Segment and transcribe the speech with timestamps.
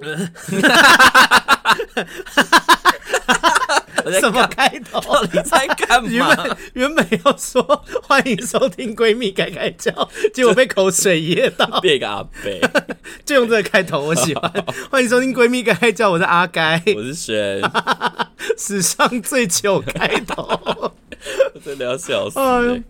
[4.20, 4.98] 什么开头？
[5.00, 6.08] 到底在干嘛？
[6.10, 7.62] 原本原本要说
[8.02, 9.92] 欢迎收听闺蜜该该叫，
[10.34, 11.80] 结果被口水噎到。
[11.80, 12.60] 变个阿贝，
[13.24, 14.52] 就用这个开头，我喜欢。
[14.90, 17.62] 欢迎收听闺蜜该该叫，我是阿该，我是轩，
[18.58, 20.42] 史上最糗开头，
[21.54, 22.42] 我真的要笑死、欸！
[22.42, 22.80] 哎呦，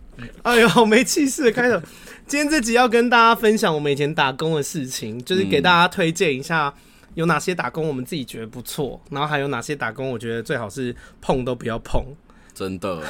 [0.43, 1.81] 哎呦，好没气势的开头。
[2.27, 6.73] 今天这集要跟大家分享我们以前打工的事情，就是给大家推荐一下。
[7.15, 12.05] 有哪些打工我们自己觉得不错，然后还有哪些打工我觉得最好是碰都不要碰。
[12.53, 13.03] 真的，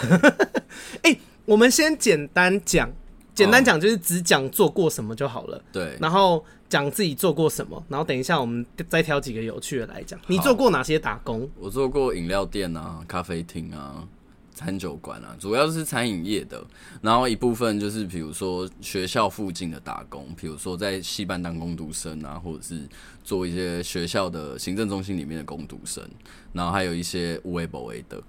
[1.02, 2.90] 哎、欸，我们先简单讲，
[3.34, 5.62] 简单讲就是只讲做过什么就好了。
[5.72, 10.20] 对，然后讲自己做过什么，然后等一下我们再挑几个有趣的来讲。
[10.28, 11.50] 你做过哪些打工？
[11.58, 14.06] 我做过饮料店啊，咖啡厅啊。
[14.60, 16.62] 餐酒馆啊，主要是餐饮业的，
[17.00, 22.86] 然后一部分就是比如说学校附近的打工，比如说在戏班当工读生啊，或者是
[23.24, 26.06] 做一些学校的行政中心里面的工读生，
[26.52, 28.22] 然后还有一些无为不为的，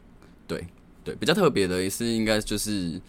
[0.48, 0.66] 对
[1.04, 3.02] 对，比较特别的也是应该就是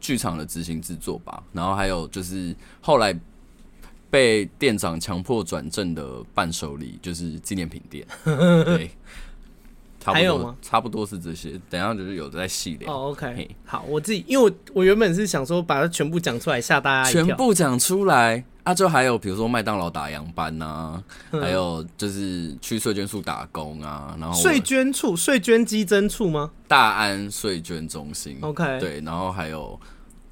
[0.00, 3.14] 剧场的执行制作吧，然后还有就是后来
[4.08, 8.90] 被店长强迫转正的伴手礼，就是纪念品店，对。
[10.04, 10.56] 还有吗？
[10.62, 12.90] 差不多是这些，等一下就是有在细聊。
[12.90, 18.42] 哦、oh,，OK，好，我自己因为我我原本是想说把它全部讲出来吓大家全部讲出来。
[18.64, 26.48] 啊，就还有比如说麦当劳打烊班呐、啊嗯，还有就是去税捐处打工啊，然后税捐处、税捐稽征处吗？
[26.68, 29.78] 大安税捐中心，OK，对，然后还有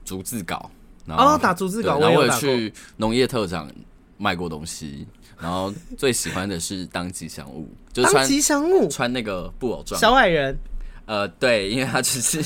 [0.05, 0.71] 逐字稿，
[1.05, 3.69] 然后、oh, 打逐字稿，然后我也去农业特长
[4.17, 5.09] 卖过东西。
[5.41, 10.59] 然后最喜欢的是当吉祥物，就是穿吉祥物，穿那个布偶装小矮人。
[11.07, 12.41] 呃，对，因为他只是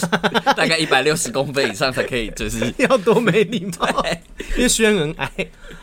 [0.56, 3.86] 大概一百六十公分以上才可以，就是 要多没礼貌，
[4.56, 5.30] 因为轩很矮。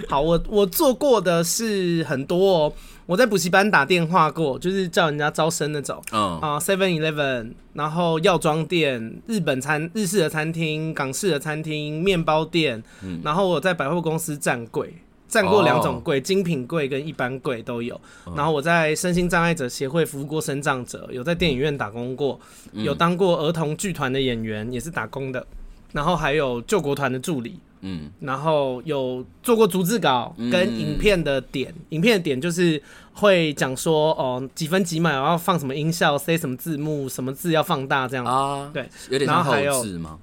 [0.10, 2.74] 好，我我做过的是很多哦，
[3.06, 6.02] 我在补习班打电话过，就是叫人家招生那种。
[6.12, 14.92] 嗯啊，Seven Eleven，然后药妆店、日本餐、日式的餐厅、港式的餐厅、面包店，嗯，然后我在百货公司站柜。
[15.32, 18.00] 站过两种柜，精品柜跟一般柜都有。
[18.36, 22.38] 然后我在身心障碍者协会服务过身障者，有在电影院打工过，
[22.74, 25.48] 有当过儿童剧团的演员，也是打工的。
[25.94, 32.82] 然后还有救国团的助理，嗯，然后有做过逐字稿跟影片的点，影片的点就是
[33.14, 38.26] 会讲说哦几分几秒要放什么音效，塞什么字幕，什么字要放大这样。
[38.26, 39.54] 啊，对，有点像后
[39.84, 40.18] 制吗？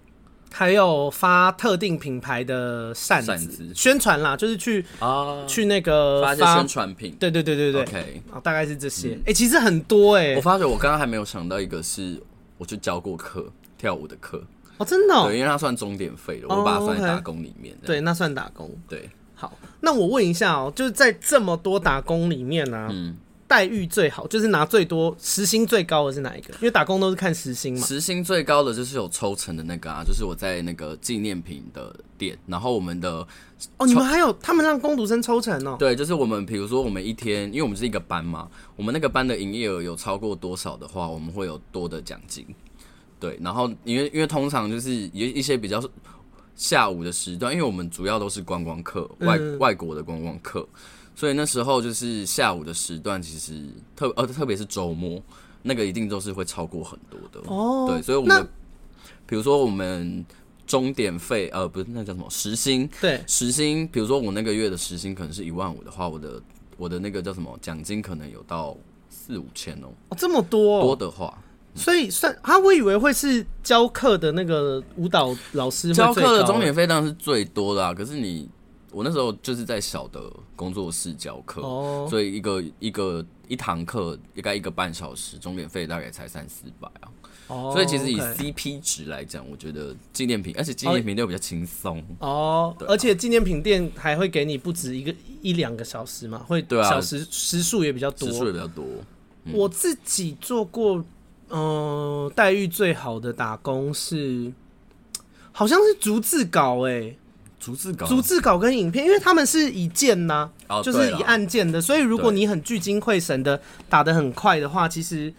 [0.52, 9.18] 还有发特定品牌的扇子，子宣传啦，就是去啊去那个发，些宣传品，对对对对对，OK，大概是这些。
[9.26, 10.36] 哎、其实很多哎、欸。
[10.36, 12.20] 我发觉我刚刚还没有想到一个是，
[12.56, 14.42] 我去教过课跳舞的课
[14.78, 17.76] 哦，真的、因为它算钟点费的，我把它算在打工里面。
[17.84, 18.70] 对，那算打工。
[18.88, 23.16] 对，好，那我问一下哦，就是在这么多打工里面呢、啊，嗯。
[23.48, 26.52] 待遇最好就是拿最多时薪最高的是哪一个？
[26.54, 27.84] 因为打工都是看时薪嘛。
[27.86, 33.26] 时薪最高的就是有抽成的那个啊，就是我在那个纪念品的店，然后我们的
[33.78, 35.76] 哦，你们还有他们让工读生抽成哦。
[35.78, 42.46] 对，就是我们比如说我们一天，因为我们是一个班嘛，我们那个班的营业额有超过多少的话，我们会有多的奖金。
[43.18, 45.82] 对，然后因为因为通常就是有一些比较
[46.54, 50.68] 下午的时段，因为我们主要都是观光客，外、嗯、外国的观光客。
[51.18, 53.52] 所以那时候就是下午的时段，其实
[53.96, 55.20] 特呃特别是周末，
[55.62, 57.88] 那个一定都是会超过很多的哦。
[57.88, 58.48] 对，所以我们
[59.26, 60.24] 比如说我们
[60.64, 66.40] 钟点费呃不是那叫什么时薪，对时薪，比如说我那个月的时薪可能是一万五的话，我的
[66.76, 68.76] 我的那个叫什么奖金可能有到
[69.10, 69.88] 四五千哦。
[70.10, 71.36] 哦，这么多多的话，
[71.74, 78.48] 所以算啊，我以为会是教课的那个舞蹈老师教课的钟点费当然是最多的啊，可是你。
[78.90, 82.08] 我那时候就是在小的工作室教课，oh.
[82.08, 87.08] 所以一个一个一堂课应该一个半小时，钟点费大概才三四百啊。
[87.48, 92.74] Oh, 所以其实以 CP 值来讲，我觉觉得纪念品，而且纪念品店比较轻松哦。
[92.80, 98.84] 而且纪念品店还会给你不止一个一两个小时嘛，会小时时数也比较多，时数也比较多。
[99.44, 101.04] 嗯、我自己做过，
[101.48, 104.52] 嗯、呃，待遇最好的打工是，
[105.52, 107.18] 好像是逐字稿哎、欸。
[107.60, 115.32] 逐字稿、逐字稿跟影片，因为他们是以键呐、哦，就是以按键的，所以如果你很聚精会神的打得很快的话，其实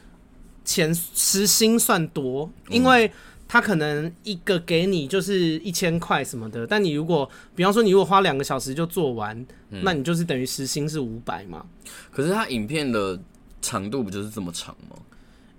[0.65, 3.09] 钱时薪算多，因为
[3.47, 9.35] 他可能一个给你就是一千块什么的，但你如果比方说你如果花两个小时就做完，
[9.71, 11.65] 嗯、那你就是等于时薪是五百嘛。
[12.11, 13.17] 可是他影片的
[13.61, 14.97] 长度不就是这么长吗？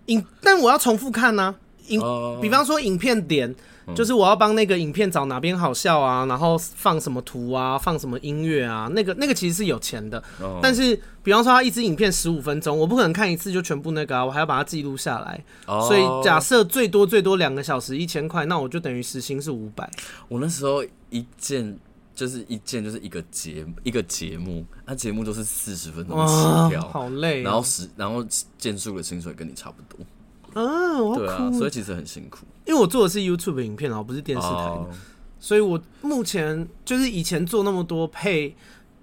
[0.06, 1.56] 影，但我要重复看呢、啊。
[1.88, 2.00] 影，
[2.42, 3.54] 比方说影片点。
[3.94, 10.22] 就是我要帮那个影片找哪边好笑啊，然后放什么图啊，放什么音乐啊，那个那个其实是有钱的。
[10.62, 15.44] 但是，比方说他一支影片十五分钟，我不可能看一次就全部那个啊，我还要把它记录下来。
[15.66, 19.90] 所以假设最多最多两个小时一千块，那我就等于时薪是五百。
[20.28, 21.78] 我那时候一件
[22.14, 26.34] 就是一件就是一个节一个节目，那节目都是四十分钟起
[26.70, 27.42] 跳，好累。
[27.42, 28.24] 然后时然后
[28.58, 30.04] 件数的薪水跟你差不多。
[30.54, 32.46] 啊，我对啊，所以其实很辛苦。
[32.66, 34.86] 因为我做的是 YouTube 影片啊，不是电视台的，oh.
[35.40, 38.54] 所以我目前就是以前做那么多配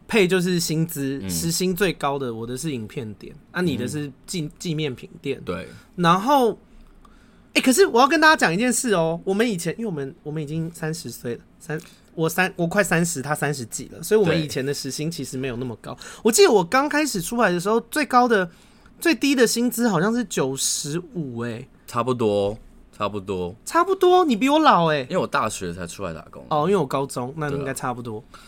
[0.08, 5.42] 配就是薪资、嗯、时薪最高的，我的是影片点，啊，你的是纪纪念品店。
[5.44, 5.68] 对，
[5.98, 11.82] 然后，哎、欸，可是我要跟大家讲一件事哦、喔，我们以前因为我们我们已经三十岁了，三
[12.16, 15.98] 我三我快三十，他三十几了，所以我们以前的时薪其实没有那么高。
[16.24, 18.50] 我记得我刚开始出来的时候，最高的。
[19.00, 22.58] 最低的薪资好像是九十五，哎，差不多，
[22.92, 24.26] 差不多，差不多。
[24.26, 28.18] 你比我老哎、欸，因为我大学才出来打工哦，因为我高中，那应该差不多。
[28.18, 28.42] 啊、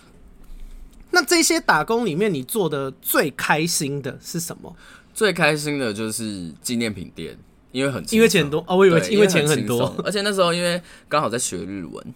[1.12, 4.76] 那这些打工里面，你做的最开心的是什么？
[5.14, 7.38] 最开心的就是纪念品店，
[7.72, 12.14] 因为很因为钱多哦，我以为因为钱很多，而且那时候因为刚好在学日文，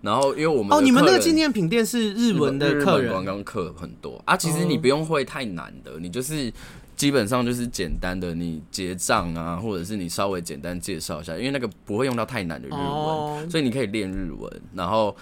[0.00, 4.36] 然后因为我们哦，你们那个纪念品店是日文的客人，观光客很多啊。
[4.36, 6.52] 其实你不用会太难的，你就是。
[6.96, 13.50] 基本上就是简单的，你结账啊，或者是你稍微简单介绍一下，因为那个不会用到太难的日文，oh.
[13.50, 14.62] 所以你可以练日文。
[14.74, 15.16] 然后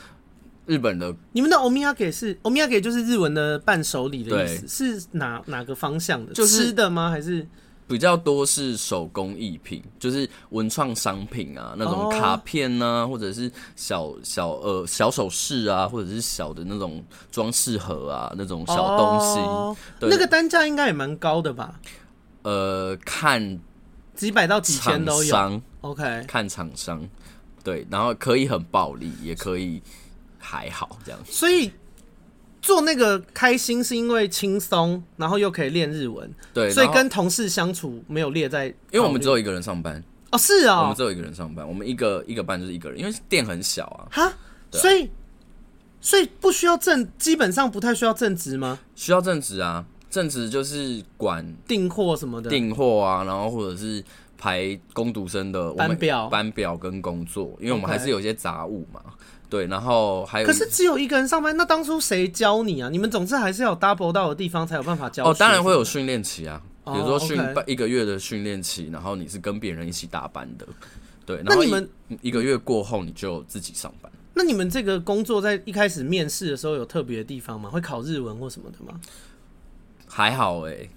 [0.66, 6.32] 日本的，你们的欧米亚给是欧米亚给，就是日文的伴手礼的意思，是哪哪个方向的？
[6.32, 7.10] 就是吃的吗？
[7.10, 7.46] 还是？
[7.88, 13.10] 比较多是手工艺品，就是文创商品啊，那种卡片呢、啊，oh.
[13.10, 19.40] 或者是小小呃小首饰啊，或者是小的那种装饰盒啊，那种小东西。
[19.40, 19.76] Oh.
[20.00, 21.78] 对那个单价应该也蛮高的吧？
[22.42, 23.60] 呃，看
[24.14, 25.60] 几百到几千都有。
[25.82, 27.06] OK，看厂商。
[27.62, 29.82] 对，然后可以很暴利，也可以
[30.38, 31.20] 还好这样。
[31.26, 31.70] 所以。
[32.62, 40.02] 做那个开心是因为轻松，然后又可以练日文，对，所以跟同事相处没有列在，因为我们只有一个人上班。
[40.30, 44.32] 哦，是啊、哦，我们只有一个人上班，我们一个一个班就是一个人，因为店很小啊，哈，啊、
[44.70, 45.10] 所以
[46.00, 48.78] 所以不需要正，基本上不太需要正职吗？
[48.94, 54.02] 需要正职啊，正职就是管订货什么的，订货啊，然后或者是
[54.38, 59.02] 排工读生的班表、班表跟工作，因为我们还是有一些杂物嘛。
[59.52, 62.88] 对，然后还有，可是只有一个人上班，那当初谁教你啊？
[62.88, 65.26] 你们总是还是要 double 到的地方才有办法教。
[65.26, 70.66] 哦，当然会有训练期啊，比如说训一个月的训练期，然后你是跟别人一起搭班的。
[71.26, 71.86] 对，然后那你们
[72.22, 74.10] 一个月过后你就自己上班。
[74.32, 77.68] 那你们这个工作在一开始面试的时候有特别的地方吗？
[77.68, 78.98] 会考日文或什么的吗？
[80.08, 80.90] 还好哎、欸。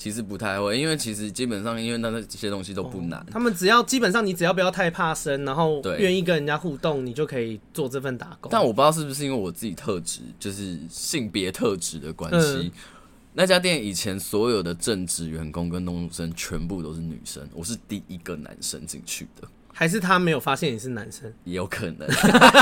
[0.00, 3.22] 其实不太会，因为其实基本上，因为那那些东西都不难。
[3.30, 8.50] 他们只要基本上，你只要不要太怕生，然后愿意跟人家互动，你就可以做这份打工。
[8.50, 12.46] 但我不知道是不是因为我自己特质，就是性别特质的关系。
[12.64, 12.70] 嗯、
[13.34, 19.46] 那家店以前所有的正职员工跟工读生全部都是女生，我是第一个男生进去的。
[19.70, 21.30] 还是他没有发现你是男生？
[21.44, 22.08] 也有可能。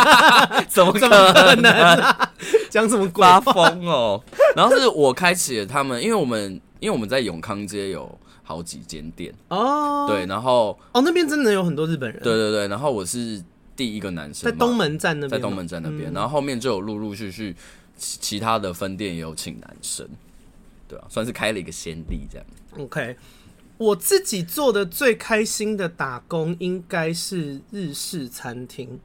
[0.69, 2.33] 怎么可能啊？
[2.69, 4.21] 讲什么刮风哦？
[4.57, 6.61] 然后是我开启了他们，因为我们。
[6.81, 9.35] 因为我们在永康街有好几间店。
[9.49, 13.43] 哦，对，然后哦那边真的有很多日本人，对对对，然后我是
[13.77, 17.55] 第一个男生，在东门站那边，在东门站那边，嗯、然后后面就有陆陆续续
[17.97, 20.09] 其其他的分店也有请男生，
[20.87, 22.47] 对啊，算是开了一个先例这样。
[22.79, 23.17] OK，
[23.77, 28.99] 我自己做的最开心的打工应该是日式餐厅。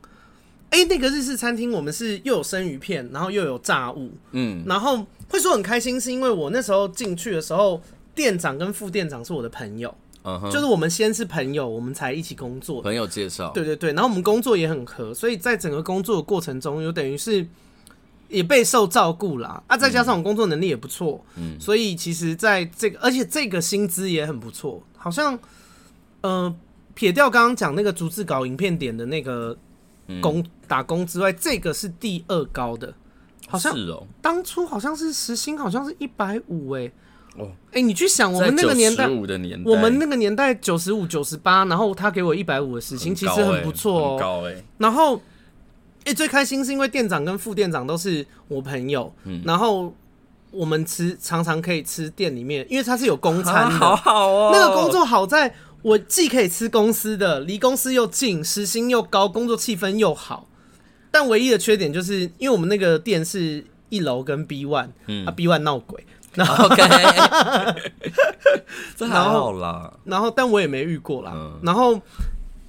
[0.74, 5.06] 哎、欸，那个日式餐厅我们是又有生鱼片，然后又有炸物，嗯，然后。
[5.30, 7.82] 会说很开心，是因为我那时候进去的时候，
[8.14, 10.52] 店长跟副店长是我的朋友，uh huh.
[10.52, 12.84] 就是我们先是朋友，我们才一起工作。
[12.84, 17.48] 朋友介绍，对对对，然后我们工作也很合，所以在整个工作的过程中，有等于是
[18.30, 19.64] 也备受照顾啦。
[19.66, 25.40] 啊，再加上我工作能力也不错，嗯，所以其实在这个，而且这个薪资也很不错，好像，
[26.22, 26.56] 呃，
[26.94, 29.58] 撇掉刚刚讲那个逐字稿影片点的那个
[30.22, 32.94] 工、嗯、打工之外，这个是第二高的。
[33.48, 36.92] 好像是哦，当初好像是时薪好像是一百五哎，
[37.38, 44.18] 哦，哎，你去想我们那个年代，我们那个年代九十五、九十八，然后他给我一百五的时薪，其实很不错哦。
[44.20, 45.22] 高哎，然后
[46.06, 49.94] 哎，最开心是因为店长跟副店长都是我朋友，嗯，然后
[50.50, 54.50] 我们吃常常可以吃店里面，因为他是有公餐的， 好好哦。
[54.52, 60.48] 那个工作好在我既可以吃公司的，离公司又近，时薪又高，工作气氛又好。
[61.12, 66.82] 但唯一的缺点就是，因为我们那个店是一楼跟 B one，嗯，啊 B one 闹鬼， 然后 OK，
[68.98, 69.94] 这还好啦。
[70.06, 71.52] 然后，但我也没遇过啦。
[71.62, 72.02] 然后，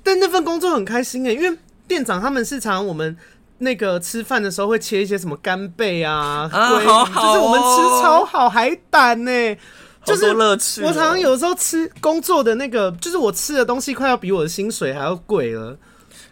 [0.02, 1.56] 但那份工作很开心哎、欸，因为
[1.88, 3.16] 店长他们是常常我们
[3.58, 9.58] 那个吃饭的时候会切一些什么干贝啊，啊好好哦、就是我们吃超好海胆呢、欸，
[10.04, 10.82] 就是乐趣。
[10.82, 15.76] 我常常有时候吃工作的那个，就是我吃的东西快要比我的薪水还要贵了。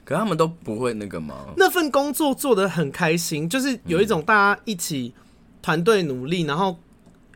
[0.05, 1.47] 可他们都不会那个吗？
[1.57, 5.15] 那份工作做的很开心，就是有一种大家一起
[5.63, 6.77] 团队努力，然后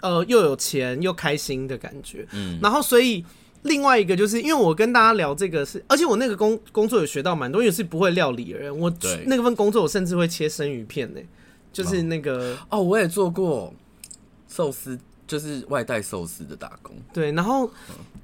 [0.01, 2.27] 呃又有钱又开心的感觉。
[2.33, 3.25] 嗯，然后所以
[3.63, 8.77] 另外一个就是因为我跟大家聊这个是，而且我那个工工作有学到蛮多，因为是不会料理的人。
[8.77, 8.93] 我
[9.27, 11.27] 那个份工作我甚至会切生鱼片呢、欸，
[11.73, 13.73] 就是那个哦，哦，我也做过
[14.49, 14.99] 寿司。
[15.27, 17.69] 就是外带寿司的打工，对，然后，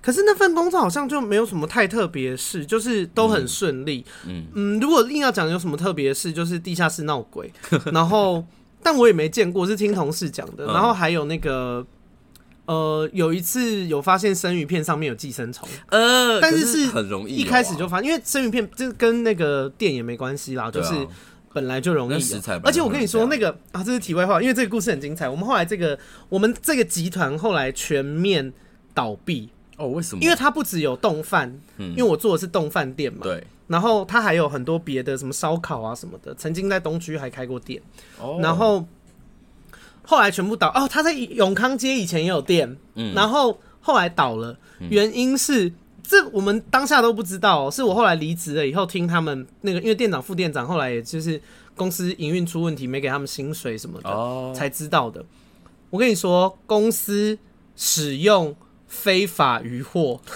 [0.00, 4.04] 可是那份工作好像就没有什么太特别的事，就是都很顺利。
[4.26, 7.52] 嗯嗯，如果硬要讲有什么特别的事，就是地下室闹鬼，
[7.92, 8.44] 然后，
[8.82, 10.66] 但我也没见过，是听同事讲的。
[10.66, 11.84] 然后还有那个，
[12.66, 20.94] 呃，有一次有发现生鱼片上面有寄生虫，呃，但是是很容易一开始就发现，因为生鱼片这跟那个店也没关系啦，就是。
[21.52, 22.22] 本来就容易，
[22.62, 25.28] 而且我跟你说那个啊，这是题外话，因为这个故事很精彩。
[25.28, 28.52] 我们后来这个，我们这个集团后来全面
[28.94, 29.88] 倒闭哦？
[29.88, 30.22] 为什么？
[30.22, 33.46] 因为它不只有冻饭，因为我做的是冻饭店嘛，对。
[33.68, 36.34] 然后它还有很多别的，什么烧烤啊什么的。
[36.34, 37.80] 曾经在东区还开过店，
[38.40, 38.86] 然后
[40.02, 40.88] 后来全部倒哦。
[40.88, 44.58] 他在永康街以前也有店，嗯然后后来倒了，
[44.90, 45.72] 原因是。
[46.02, 51.40] 这我们当下都不知道，是我后来离职了以后听他们那个，因为店长、副店长后来也就是
[51.74, 55.24] 公司营运出问题，没给他们薪水什么的，才知道的。
[55.90, 57.38] 我跟你说，公司
[57.76, 58.54] 使用
[58.86, 60.20] 非法渔获，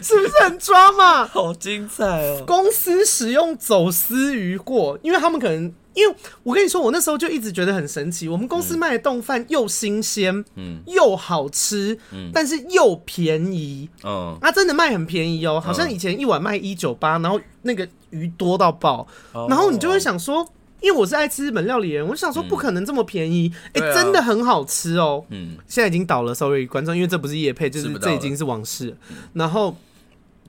[0.00, 1.26] 是不是很抓嘛？
[1.26, 2.44] 好精彩哦！
[2.46, 5.72] 公司使用走私渔获，因为他们可能。
[5.94, 8.28] 因为我跟你说，我那时候就一直觉得很神奇。
[8.28, 20.46] 我们公司卖的冻饭又新鲜，嗯，又好吃，嗯，但是又便宜，嗯，啊，真的卖很便宜哦，好像以前一碗卖一九八，然后那个鱼多到爆，然后你就会想说，
[20.80, 28.96] 因为我是爱吃日本料理人，我想说不可能这么便宜，哎，真的很好吃哦，嗯，现在已经倒了，sorry 观众，因为这不是夜配，就是这已经是往事，
[29.34, 29.76] 然后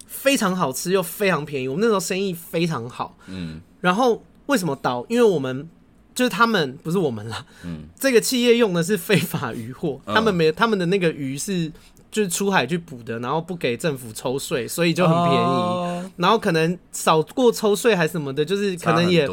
[0.07, 4.23] 非常好吃又非常便宜，我们那时候生意非常好，嗯，然后。
[4.47, 5.05] 为什么倒？
[5.09, 5.69] 因为我们
[6.15, 7.45] 就是他们，不是我们啦。
[7.63, 11.71] 嗯，这个企业用的是非法渔获，他们没他们的那个鱼是
[12.11, 16.11] 就是出海去捕的，然后不给政府抽税，所以就很便宜。
[16.17, 19.27] 然后可能少过抽税还是什么的，就是可能也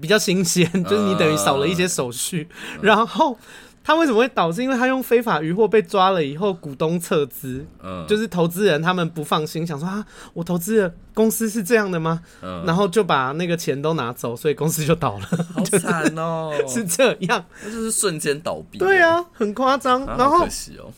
[0.00, 2.48] 比较新鲜，就是你等于少了一些手续。
[2.80, 3.38] 然后。
[3.84, 4.52] 他为什么会倒？
[4.52, 12.22] 是因为他用非法渔获被抓了以后，股东撤资，嗯，就是投资人他们不放心，想说啊，我投资的公司是这样的吗？
[12.42, 20.92] 嗯，然后就把那个钱都拿走，所以公司就倒了，好惨哦， 是这样，那就是瞬间倒闭，对啊，很夸张，然后可惜哦，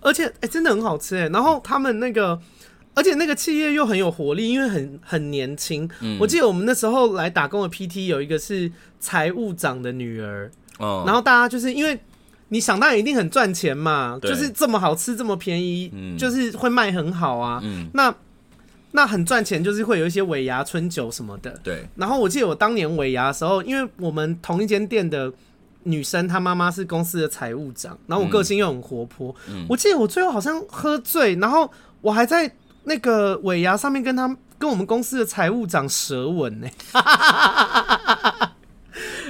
[0.00, 2.38] 而且哎、欸，真的很好吃哎，然后他们那个，
[2.94, 11.98] 而且那个企业又很有活力，因为很很年轻，嗯，我记得我们那时候来打工的 PT 有一个是财务长的女儿，哦，然后大家就是因为。
[12.50, 17.60] 你想当然一定很赚钱嘛，就是这么好吃，这么便宜，嗯、就是会卖很好啊。
[17.64, 18.12] 嗯、那
[18.90, 21.58] 那很赚钱，就是会有一些尾牙春酒什么的。
[21.62, 21.86] 对。
[21.94, 25.32] 然后我记得我当年尾牙的时候，因为我们同一间店的
[25.84, 29.32] 女生，她妈妈是公司的财务长，然后我个性又很活泼。
[29.48, 32.52] 嗯、我记得我最后好像喝醉，然后我还在
[32.82, 36.66] 那个尾牙上面跟她跟我们公司的财务长舌吻呢。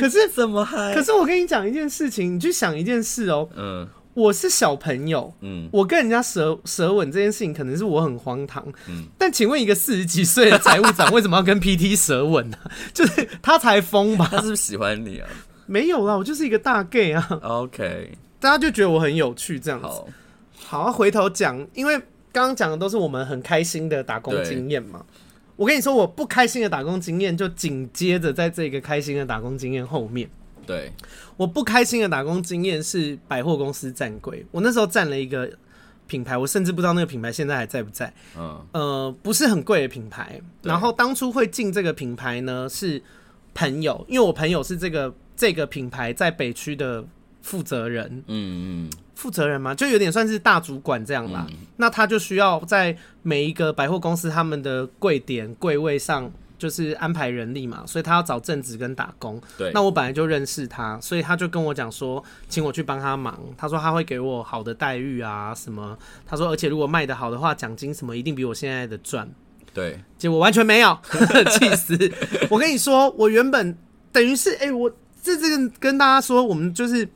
[0.01, 0.95] 可是怎么还？
[0.95, 3.49] 可是我跟你讲一件事情，你去想一件事哦。
[3.55, 5.33] 嗯，我是小朋友。
[5.41, 8.67] 嗯，我跟人家舌舌吻这件事情，可能是我很荒唐。
[8.89, 12.57] 嗯，但请问一个四十几岁的财务长为什么要跟 PT 舌吻呢？
[12.95, 14.27] 就是他才疯吧？
[14.31, 15.29] 他是不是喜欢你啊？
[15.67, 17.29] 没有啦，我就是一个大 gay 啊。
[17.43, 19.87] OK，大家就觉得我很有趣这样子。
[19.87, 20.09] 好，
[20.67, 21.97] 好，回头讲，因为
[22.33, 25.05] 刚刚讲的都是我们很开心的打工经验嘛。
[25.61, 30.27] 我跟你说，我不开心的打工经验就紧接着在这个开心的打工经验后面。
[30.67, 30.91] 对，
[31.37, 34.47] 我不开心的打工经验是百货公司站柜。
[34.53, 35.53] 我那时候站了一个
[36.07, 38.11] 品牌，我甚至不知道那个品牌现在还在不在。
[38.39, 40.41] 嗯，呃，不是很贵的品牌。
[40.63, 43.03] 然后当初会进这个品牌呢，是
[43.53, 47.05] 朋友，因为我朋友是这个这个品牌在北区的
[47.43, 48.25] 负责人。
[48.29, 48.91] 嗯嗯。
[49.21, 51.45] 负责人嘛，就有点算是大主管这样啦。
[51.51, 59.39] 嗯、那他就需要在每一个百货公司他们的柜点柜位上，就是安排人力嘛，所以他要找正职跟打工。
[59.59, 63.39] 对，那我本来就认识他，所以他就跟我讲说，请我去帮他忙。
[63.59, 65.99] 他说他会给我好的待遇啊，什么？
[66.25, 69.29] 他说，而且如果卖得好的话，奖金什么一定比我现在的赚。
[69.75, 70.99] 对，结果完全没有，
[71.59, 72.11] 气死！
[72.49, 73.77] 我跟你说，我原本
[74.11, 74.91] 等于是，哎、欸，我
[75.23, 77.07] 这这个跟大家说，我们就是。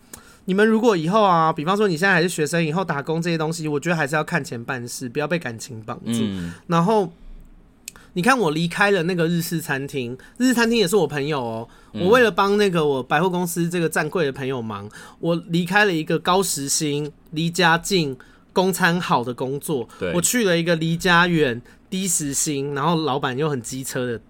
[0.46, 6.20] 你们如果以后啊，比方说你现在还是学生，以后打工这些东西，我觉得还是要看钱办事，不要被感情绑住。
[6.20, 7.12] 嗯、然后
[8.12, 12.00] 你看我离开了那个日式餐厅，日式餐厅也是我朋友哦、喔。
[12.00, 18.16] 我为了帮那个我百货公司这个站柜的朋友忙，我离开了一个高时薪、离家近、
[18.52, 24.20] 公餐好的工作，我去了一个离家远、低时薪，然后老板又很机车的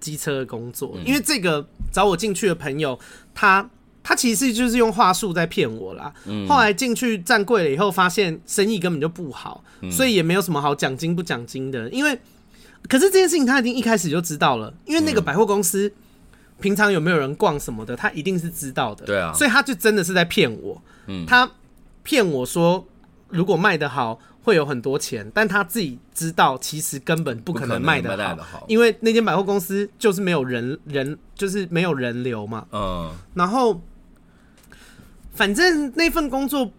[0.00, 0.96] 机车的工作。
[1.04, 2.98] 因为这个找我进去的朋友，
[3.34, 3.68] 他
[4.08, 6.10] 他其实就是用话术在骗我啦。
[6.48, 11.90] 后来进去站柜了以后，发现生意根本就不好，所以也没有什么好奖金不奖金的。
[11.90, 12.18] 因为
[12.88, 15.92] 可是这件事情他已经一开始就知道了，因为那个百货公司。
[16.60, 19.06] 平常有没有人逛什么的，他一定是知道的。
[19.06, 20.82] 对啊，所以他就真的是在骗我。
[21.06, 21.48] 嗯，他
[22.02, 22.84] 骗我说
[23.28, 32.66] 如果卖得好会有很多钱，但他自己知道其实根本不可能卖得好，好，因为那间百货公司就是没有人人就是没有人流嘛。
[32.72, 33.80] 嗯，然后
[35.38, 36.70] 反正那份工作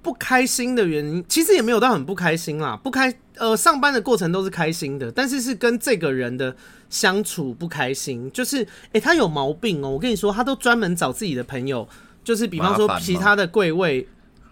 [0.00, 2.74] 不开心的原因，其实也没有到很不开心啦。
[2.82, 6.56] 不开呃，上班的过程都是开心的，但是是跟这个人的。
[6.88, 9.90] 相处不开心，就是诶、欸，他有毛病哦、喔。
[9.94, 11.86] 我跟你说，他都专门找自己的朋友，
[12.22, 14.06] 就是比方说其他的贵位，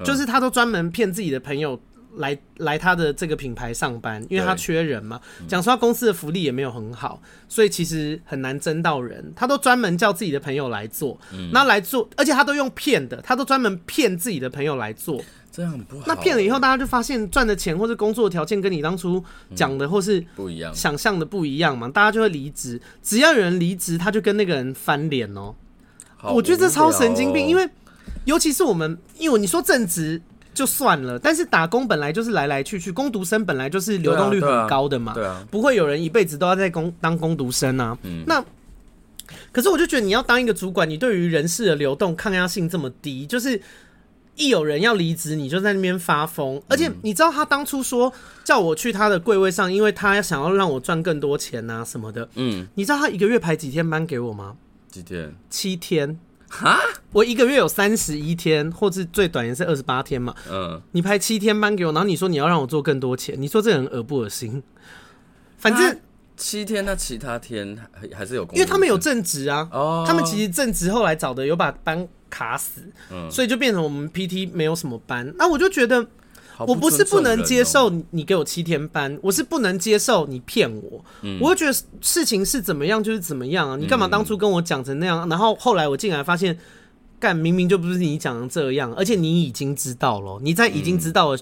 [0.05, 1.81] 就是他都专门骗自己的朋友
[2.17, 5.21] 来来他的这个品牌上班，因为他缺人嘛。
[5.49, 9.33] 讲说他公司的福利也没有很好，所以其实很难争到人。
[9.35, 11.19] 他都专门叫自己的朋友来做，
[11.53, 15.23] 那来做，而且他都用骗的，他都专门骗自己的朋友来做。
[15.53, 16.05] 这样不好。
[16.07, 19.23] 那骗了以后，大家就发现赚的钱或者工作条件跟你当初
[19.55, 22.81] 讲的或是不一样，想象的不一样嘛，大家就会离职。
[23.03, 25.55] 只要有人离职，他就跟那个人翻脸哦。
[26.23, 27.69] 我觉得这超神经病，因为
[28.25, 30.21] 尤其是我们，因为你说正职
[30.55, 37.99] 就算了，但是打工本来就是来来去去，工读生本来就是流动率很高的嘛，对啊，不会有人一辈子都要在工当工读生啊。
[38.27, 38.43] 那
[39.53, 43.61] 可是我就觉得你要当一个主管，你对于人事的流动抗压性这么低，就是。
[44.37, 46.61] 一有人要离职，你就在那边发疯。
[46.67, 52.29] 而且你知道他当初说叫我去他的柜位上，因为他想要让我赚更多钱啊什么的。
[52.35, 54.57] 嗯，你知道他一个月排几天班给我吗？
[54.91, 55.33] 几天？
[55.49, 56.19] 七天。
[56.59, 56.79] 哈？
[57.13, 60.35] 我一个月有三十一天，或是最短也是二十八天嘛。
[60.51, 60.81] 嗯。
[60.93, 64.63] 你排七天班给我，然后你说你要让我做更多钱，你说这人恶不恶心？
[65.59, 66.01] 反正
[66.37, 69.69] 七天，那其他天还还是有工，因为他们有正职啊。
[69.73, 70.05] 哦。
[70.07, 72.09] 他们其实正职后来找的有把班。
[72.31, 72.81] 卡死，
[73.31, 75.33] 所以就变成我们 PT 没有什么班。
[75.39, 76.05] 那我就觉得，
[76.61, 81.05] 我不是不能接受你给我七天班，我是不能接受你骗我。
[81.41, 83.77] 我就觉得事情是怎么样就是怎么样啊！
[83.77, 85.29] 你干嘛当初跟我讲成那样？
[85.29, 86.59] 然后后来我竟然发现，
[87.19, 91.39] 干明明就不是你讲的这样，而且你已经知道了，你在已经知道了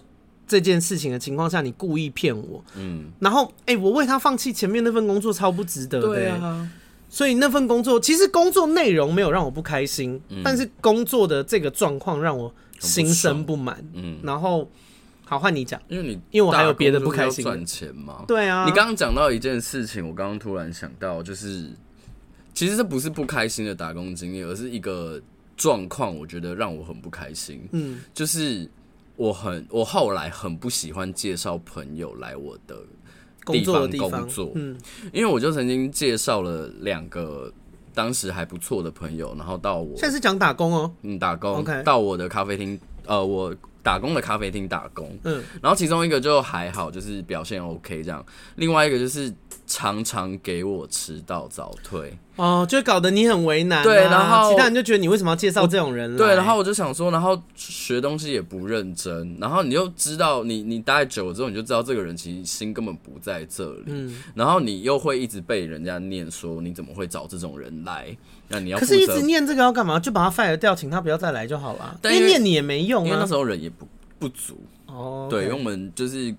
[0.46, 2.64] 这件事情的情况下，你故意骗我。
[2.76, 6.08] 嗯，然后哎，我为他放弃前面那份工作，超不值得的。
[6.08, 6.70] 对啊。
[7.08, 13.84] 所以那份工作其实工作内容没有让我不开心，嗯、但是工作的这个状况让我心生不满。
[13.92, 14.66] 嗯，然后
[15.24, 17.44] 好换你讲，因为你因为我还有别的不开心。
[17.44, 18.64] 赚钱嘛，对啊。
[18.64, 21.70] 你刚刚讲到一件事情，我刚刚突然想到，就是
[22.52, 25.20] 其实这不是不开心的打工经历，而是一个
[25.56, 27.66] 状况，我觉得让我很不开心。
[27.72, 28.68] 嗯，就是
[29.16, 32.76] 我很我后来很不喜欢介绍朋友来我的。
[33.44, 34.78] 地方工作，嗯，
[35.12, 37.52] 因为我就曾经介绍了两个
[37.92, 43.52] 当时还不错的朋友，然后到我现在是讲打工哦，嗯，打工到我的咖啡厅，呃，我
[43.82, 48.24] 打工的咖啡厅打工，嗯，然后其中一个就还好，就是表现 OK 这样，
[48.56, 49.32] 另外一个就是
[49.66, 52.16] 常常给我迟到早退。
[52.36, 56.16] 哦，就搞得你很为难，啊，对，然后其他人就觉得你为什么要介绍这种人？
[56.16, 68.16] 对，然后我就想说，然后学东西也不认真，然后你又知道你，你你待久了之后，你就知道这个人其实心根本不在这里，嗯，然后你又会一直被人家念说你怎么会找这种人来？
[68.48, 69.98] 那你要可是一直念这个要干嘛？
[69.98, 71.98] 就把他 fire 掉，请他不要再来就好了。
[72.04, 73.68] 因为念你也没用啊，因为那时候人也
[74.22, 75.26] 不不足哦。
[75.28, 76.32] 对，因为我们就是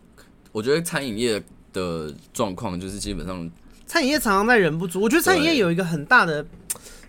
[0.54, 1.44] 我觉得餐饮业
[1.74, 3.50] 的状况就是基本上。
[3.86, 6.44] 餐饮业常常在人不足，我觉得餐饮业有一个很大的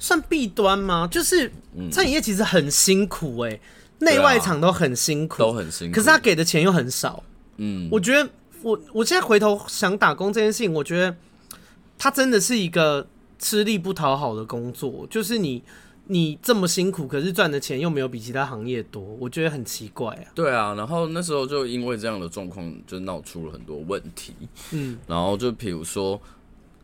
[0.01, 1.09] 算弊端吗？
[1.11, 1.51] 就是
[1.91, 3.61] 餐饮业其实很辛苦哎、欸，
[4.01, 7.23] 内外场都很辛苦，都很辛苦，可是他给的钱又很少。
[7.57, 8.29] 嗯，我觉得
[8.61, 11.17] 我我现在回头想打工这件事情，我觉得
[11.97, 13.07] 他真的是一个
[13.39, 15.63] 吃力不讨好的工作，就是你
[16.07, 20.33] 你这么辛苦，可是赚的钱又没有比其他行业多，我觉得很奇怪啊。
[20.35, 24.33] 对啊，然后那时候就因为这样的状况，就闹出了很多问题。
[24.73, 26.21] 嗯，然后就比如说。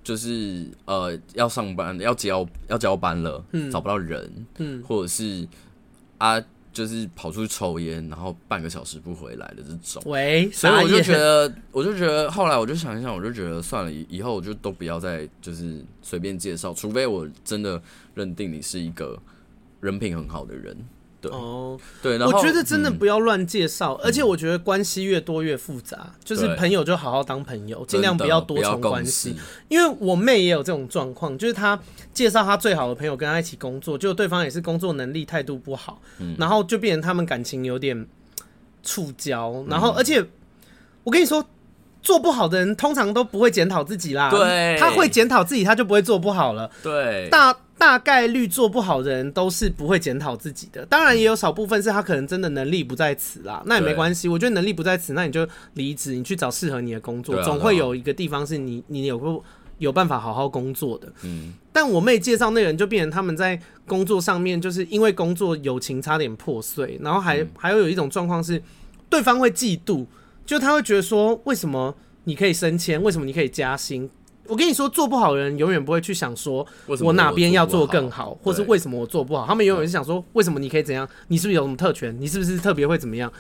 [0.03, 5.47] 就是呃，要上班要交要交班了，嗯，找不到人，嗯，或者是
[6.17, 17.81] 啊，就是跑出去抽烟，然后半个小时不回来的这种，喂，所以我就觉得，我就觉得后来我就想一想，我就觉得算了，以以后我就都不要再就是随便介绍，除非我真的
[18.15, 19.19] 认定你是一个
[19.81, 20.77] 人品很好的人，
[21.21, 21.31] 对。
[21.31, 29.37] 哦，对，然后我觉得真的不要乱介绍，嗯、而且我觉得关系越多越复杂，嗯、就是朋友就好好当朋友，尽量不要多重关系。
[29.69, 31.79] 因为我妹也有这种状况，就是她
[32.13, 38.07] 介绍她最好的朋友跟她一起工作，就对方也是工作能力态度不好，嗯、然后就变成他们感情有点
[38.83, 40.25] 触礁，然后而且
[41.05, 41.45] 我跟你说。
[42.03, 46.71] 做不好的人通常都不会检讨自己啦，对，他会检讨自己，他就不会做不好了。
[46.83, 54.29] 对，大大概率做不好的人都是不会检讨自己的，当然也有少部分是他可能真的能力不在此啦，那也没关系。
[54.29, 59.41] 我觉得能力不在此，那你就离职，你去找适合你的工作，啊、总会有一个地方是你你有个
[59.79, 61.11] 有办法好好工作的。
[61.23, 68.63] 嗯，但我妹介绍那个人就变成他们在工作上面就是因为工作友情差点破碎，然后还、嗯、还有有一种状况是
[69.09, 70.07] 对方会嫉妒。
[70.45, 73.03] 就他会觉得说，为什么你可以升迁？
[73.03, 74.11] 为什么你可以加薪？
[74.51, 76.67] 我跟你说，做不好的人永远不会去想说，
[77.01, 79.47] 我哪边要做更好，或是为什么我做不好？
[79.47, 81.09] 他们永远是想说，为什么你可以怎样？
[81.29, 82.15] 你是不是有什么特权？
[82.21, 83.33] 你是不是特别会怎么样？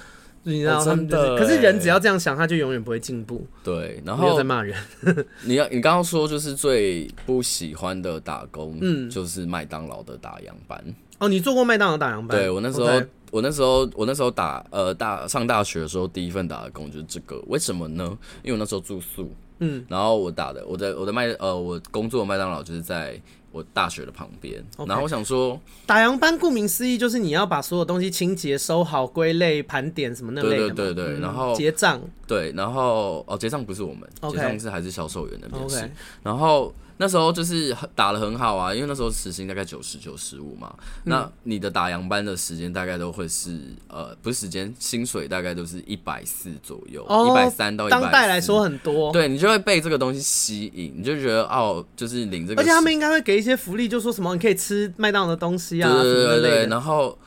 [0.45, 3.45] 你知道他们就是，可是人只要这样想，他就永远不会进步。
[3.65, 4.75] 对，然后在骂人。
[5.45, 10.83] 你要你刚刚说就是最不喜欢的打工，嗯，就是麦当劳的打烊班。
[11.19, 12.29] 哦，你做过麦当劳打烊班？
[12.29, 12.87] 对，我那时候。
[12.87, 13.07] Okay.
[13.33, 17.41] 我那时候，我那时候打呃大上大学的时候，第一份打的工就是这个。
[17.47, 18.03] 为什么呢？
[18.43, 23.21] 因为我那时候住宿，嗯，然后我打的我的我的麦呃我工作的麦当劳就是在
[23.53, 24.63] 我大学的旁边。
[24.77, 24.89] Okay.
[24.89, 30.69] 然后我想说，打烊班顾名思义就是你要把所有东西清洁、收好、归类、盘点什么那类的。
[30.71, 32.01] 对对对对，嗯、然后结账。
[32.27, 34.33] 对，然后哦结账不是我们，Okay.
[34.33, 35.79] 结账是还是销售员那边是。
[35.79, 35.91] Okay.
[36.23, 36.75] 然后。
[37.01, 40.71] 那时候就是打的很好啊，因为那时候时薪大概九十九十五嘛。
[40.79, 43.59] 嗯、那你的打烊班的时间大概都会是
[43.89, 47.99] 呃，不是时间，薪水大概都是一百四左右，一百三到一百。
[47.99, 49.11] 当代来说很多。
[49.13, 52.61] 对，你就会被这个东西吸引，你就觉得哦，就是领这个。
[52.61, 57.19] 而且他们应该会给一些福利，就说什么你可以吃麦当劳的东西啊，对对对对，然后。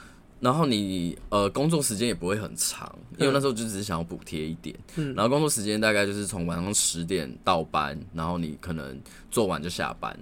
[0.44, 4.78] 然后你呃工作时间也不会很长，因为那时候就只是想要补贴一点。
[4.98, 9.02] 嗯，然后工作时间大概就是从晚上十点到班，然后你可能
[9.32, 10.14] 做完就下班。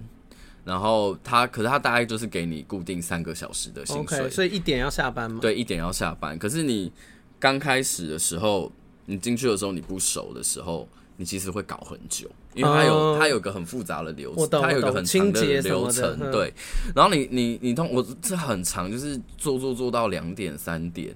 [0.64, 5.40] 然后他可是他大概就是给你固定三个小时的薪水，okay, 所以一点要下班吗？
[5.42, 6.38] 对，一点要下班。
[6.38, 6.92] 可是你
[7.40, 8.70] 刚开始的时候，
[9.06, 12.28] 你进去的时候你不熟的时候，你其实会搞很久。
[12.54, 16.52] 因为它有它有个很复杂的流程，它有一个很长的流程，对。
[16.94, 21.14] 然后你你你通我这很长，就是做做做到两点三点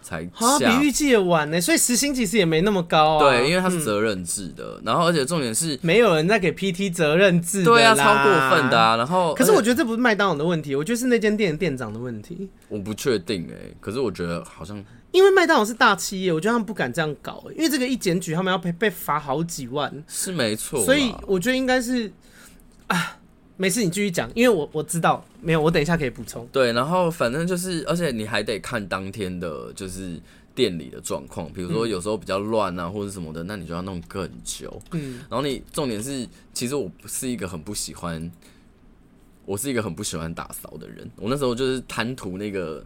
[0.00, 1.60] 才下，比预计也晚呢。
[1.60, 3.28] 所以时薪其实也没那么高啊。
[3.28, 4.80] 对，因为它是责任制的。
[4.84, 8.94] 然后而且重点是没有人在给 PT 责任制，对啊，超过分的啊。
[8.94, 12.48] 然后可是我觉得这不是麦当劳的问题，我觉得是那间店店长的问题。
[12.68, 14.84] 我不确定哎，可是我觉得好像。
[15.10, 20.84] 因为麦当劳是大企业，我觉得他们不敢这样搞，因为这个一检举，他们要被被罚好几万，是没错。
[20.84, 22.12] 所以我觉得应该是
[22.88, 23.18] 啊，
[23.56, 26.46] 没事，你继续讲，因为我我知道没有，我等一下可以补充。
[26.52, 30.20] 对，然后反正就是，而且你还得看当天的，就是
[30.54, 34.78] 店里的状况，比如说有时候比较乱啊，或者什么的，那你就要弄更久。
[34.90, 38.30] 嗯，然后你重点是，其实我不是一个很不喜欢，
[39.46, 42.84] 我是一个很不喜欢打扫的人，我那时候就是贪图那个。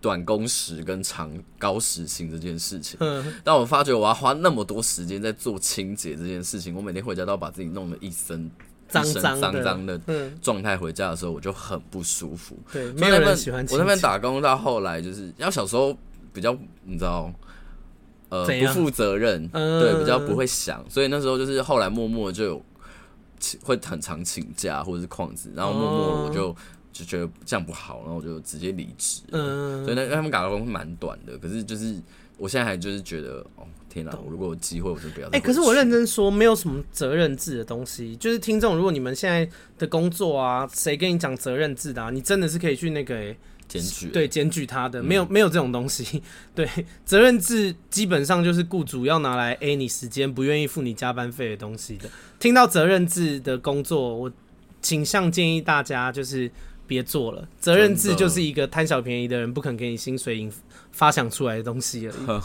[0.00, 2.98] 短工时跟长高时薪这件事情，
[3.42, 8.48] 但我发觉我要花那么多时间在做清洁这件事情，我每天回家都要把自己弄得一身
[8.88, 10.00] 脏脏脏脏的
[10.40, 12.56] 状态回家的时候，我就很不舒服。
[12.72, 13.66] 对，没有人喜欢。
[13.70, 15.96] 我那边打工到后来，就是要小时候
[16.32, 17.32] 比较你知道，
[18.28, 22.64] 呃，不负责任，对，比较不会想，所以那时候就是后来默默就有
[23.62, 26.54] 会很常请假或者是旷职，然后默默我就。
[26.98, 29.22] 就觉得这样不好，然后我就直接离职。
[29.32, 31.94] 嗯，所以那他们打工蛮短的，可是就是
[32.38, 34.12] 我现在还就是觉得，哦天哪！
[34.22, 35.28] 我如果有机会，我就不要。
[35.30, 38.14] 哎，可是我认真说，没有什么责任制的东西。
[38.16, 42.10] 就是听众，如果你们现在的工作啊，谁跟你讲责任制的啊？
[42.10, 43.34] 你真的是可以去那个
[43.66, 45.02] 检举，对，检举他的。
[45.02, 46.22] 没有，没有这种东西。
[46.54, 46.68] 对，
[47.06, 52.10] 责任制基本上就是雇主要拿来 A 你时间，不愿意付你加班费的东西的。
[52.38, 54.30] 听到责任制的工作，我
[54.82, 56.50] 倾向建议大家就是。
[56.86, 60.52] 别做了，责任制就是一个贪小便宜的人不肯给你薪水引
[60.92, 62.42] 发想出来的东西而已。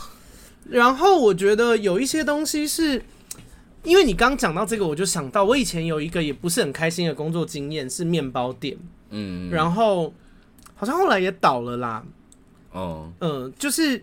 [0.69, 3.03] 然后我觉得有一些东西是，
[3.83, 8.77] 因为你刚讲到这个，我就想到我以前有一个也不是很开心的工作经验，是面包店。
[9.09, 10.13] 嗯，然后
[10.75, 12.03] 好像后来也倒了啦。
[12.71, 14.01] 哦，嗯，就是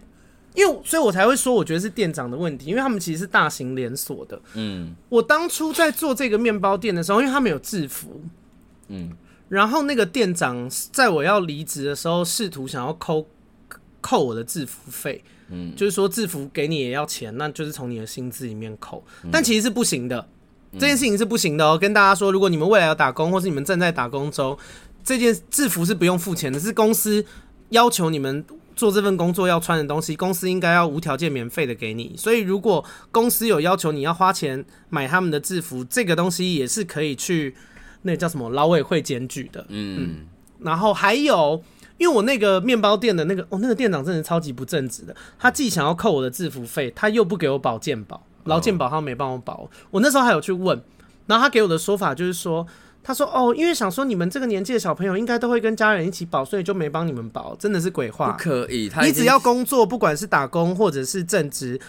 [0.55, 4.41] 因为所以我才会说，我觉得是店长的问题，因为他们其实是大型连锁的。
[4.55, 8.21] 嗯，我当初在做这个面包店的时候，因为他们有制服。
[8.89, 9.13] 嗯。
[9.49, 13.27] 然后那个店长在我要离职的时候，试图想要扣
[14.01, 20.29] 扣我的制服费，嗯，就是说制服给你也要钱，那就是从你的薪资里面扣，但其实是不行的，
[20.73, 21.79] 嗯、这件事情是不行的哦。
[21.79, 24.57] 跟大家说，如果你们未来要打工，或是你们正在打工中，
[25.03, 27.25] 这件制服是不用付钱的，是公司
[27.71, 28.45] 要求你们
[28.77, 32.15] 做这份工作要穿的东西，公司应该要无条件免费的给你。
[32.17, 37.57] 所以如果公司有要求你要花钱买他们的制服，这个东西也是可以去
[38.03, 39.65] 那个叫什么劳委会检举的。
[39.69, 40.17] 嗯，嗯，
[40.61, 41.63] 然后还有。
[41.99, 45.13] 因为我那个面包店的那个哦，那个店长真的超级不正直的。
[45.37, 49.55] 他既想要扣我的制服费，他又不给我保健保，劳健保他没帮我保。
[49.55, 49.69] Oh.
[49.91, 50.81] 我那时候还有去问，
[51.27, 52.65] 然后他给我的说法就是说，
[53.03, 57.57] 他说哦，因为想说你们这个年纪的小朋友应该都会跟家人一起保，所以就没帮你们保。
[57.57, 58.89] 真的是鬼话，不可以。
[59.03, 61.81] 你只要工作，不管是打工或者是正职，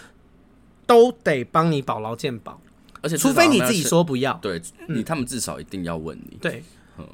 [0.88, 2.60] 都得帮你保劳健保，
[3.02, 4.34] 而且除非你自己说不要。
[4.42, 6.38] 对你，他们至少一定要问你。
[6.42, 6.64] 对，
[6.98, 7.06] 嗯。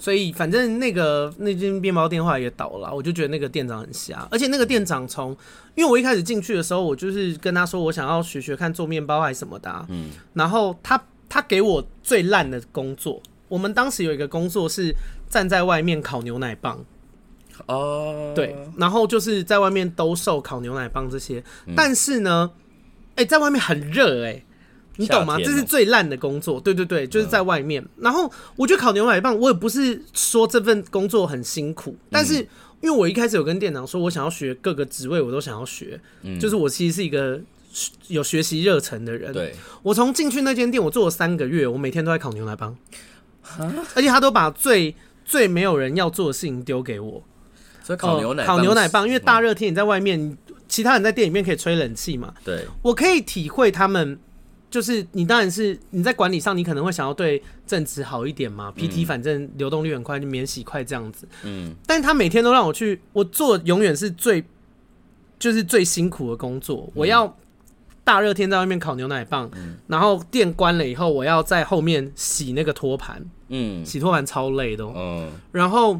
[0.00, 5.36] 所以反正那个那间面包店后来也倒了，我就觉得那个店长很瞎，而且那个店长从，
[5.74, 14.94] 因为我一开始进去的时候，我就是跟他说我想要学学看做面包还是什么的，啊，嗯，然后他他给我最烂的工作，我们当时有一个工作是
[15.28, 16.78] 站在外面烤牛奶棒，
[17.66, 22.52] 哦，对，然后就是在外面兜售烤牛奶棒这些，嗯，但是呢，
[23.16, 24.44] 哎，欸，在外面很热，欸，哎。
[25.00, 25.38] 你懂吗？
[25.38, 27.84] 这是最烂的工作，对对对，就是在外面。
[27.98, 32.34] 然后我觉得烤牛奶棒，我也不是说这份工作很辛苦，但是
[32.80, 37.40] 因为我一开始有跟店长说，我想要学各个职位，我都想要学，嗯就是我其实是一个
[38.08, 39.32] 有学习热忱的人。
[39.32, 42.76] 对，我从进去那间店，我做了三个月，我每天都在烤牛奶棒，
[43.94, 44.92] 而且他都把最
[45.24, 47.22] 最没有人要做的事情丢给我。
[47.84, 52.34] 所以烤牛奶烤牛奶棒，因为大热天你在外面，其他人在店里面可以吹冷气嘛。
[52.44, 54.18] 对，我可以体会他们。
[54.70, 58.70] 就是你当然是你在管理上，你可能会想要对正职好一点嘛。
[58.76, 61.26] PT 反正流动率很快，就免洗快这样子。
[61.42, 64.44] 嗯，但他每天都让我去，我做永远是最
[65.38, 66.90] 就是最辛苦的工作。
[66.94, 67.34] 我要
[68.04, 69.50] 大热天在外面烤牛奶棒，
[69.86, 73.24] 然后店关了以后，我要在后面洗那个托盘。
[73.48, 74.84] 嗯，洗托盘超累的。
[74.84, 75.98] 嗯，然后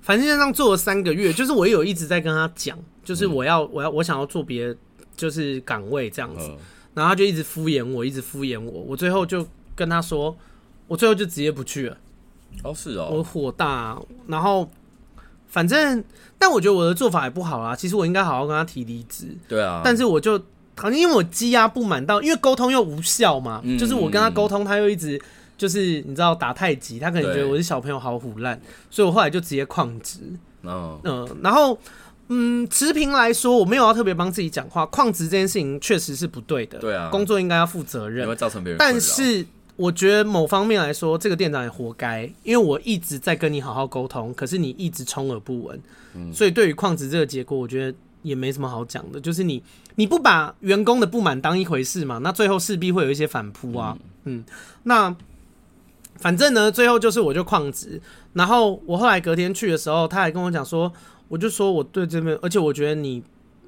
[0.00, 4.72] 反正就这样做了三个月，就是我有一直在跟他讲，就是我要我要我想要做别
[5.16, 6.48] 就是岗位这样子。
[6.94, 8.70] 然后他就一直敷衍我，一直敷衍我。
[8.82, 10.36] 我最后就跟他说，
[10.88, 11.96] 我最后就直接不去了。
[12.64, 13.96] 哦，是哦，我火大。
[14.26, 14.68] 然后
[15.46, 16.02] 反正，
[16.36, 17.76] 但我觉得我的做法也不好啊。
[17.76, 19.36] 其实我应该好好跟他提离职。
[19.48, 19.82] 对啊。
[19.84, 20.36] 但是我就
[20.76, 23.60] 好像因为我积压不满到，因为沟通又无效嘛。
[23.64, 23.78] 嗯。
[23.78, 25.20] 就是我跟他沟通，他又一直
[25.56, 30.18] 就是你知道打太极，他可能觉得我是小朋友好虎烂，所以我后来就直接旷职。
[30.62, 31.78] 嗯嗯，然后。
[32.32, 34.86] 嗯，持平来说，我没有要特别帮自己讲话。
[34.86, 36.78] 旷职这件事情确实是不对的。
[36.78, 38.78] 对啊，工作应该要负责任，会造成别人。
[38.78, 45.80] 但是我觉得某方面来说，这个店长也活该，因为我一直在跟你好好沟通，可是你一直充耳不闻。
[46.14, 49.20] 嗯，所以对于旷职这个结果，我觉得也没什么好讲的。
[49.20, 49.60] 就是你
[49.96, 53.98] 你不把员工的不满当一回事嘛，那最后势必会有一些反扑啊。
[54.22, 54.44] 嗯，嗯，
[54.84, 55.16] 那
[56.14, 58.00] 反正呢，最后就是我就旷职，
[58.34, 60.92] 然后我后来隔天去的时候，他还跟我讲说。
[61.30, 63.22] 我就说我对这边，而且我觉得你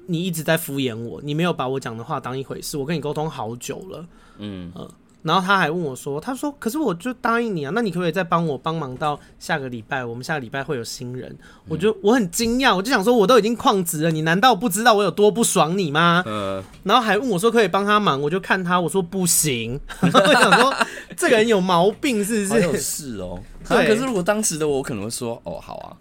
[0.07, 2.77] 你一直在敷衍我，你没有把我讲的话当一回事。
[2.77, 4.05] 我跟你沟通好久了，
[4.37, 4.85] 嗯嗯，
[5.21, 10.03] 然后他还问我说，他说可是我就答应你啊，那你可不可以再帮我帮忙到下个礼拜？
[10.03, 11.33] 我们下个礼拜会有新人，
[11.69, 16.21] 我就我很惊讶，我就想说我都已经旷职了，你难道不知道我有多不爽你吗？
[16.27, 20.73] 嗯，然后还问我说可以帮他忙，我就看他我说不行， 我想说
[21.15, 22.77] 这个人有毛病是不是？
[22.77, 25.95] 是哦， 对，可是如果当时的我，我可能会说哦好啊。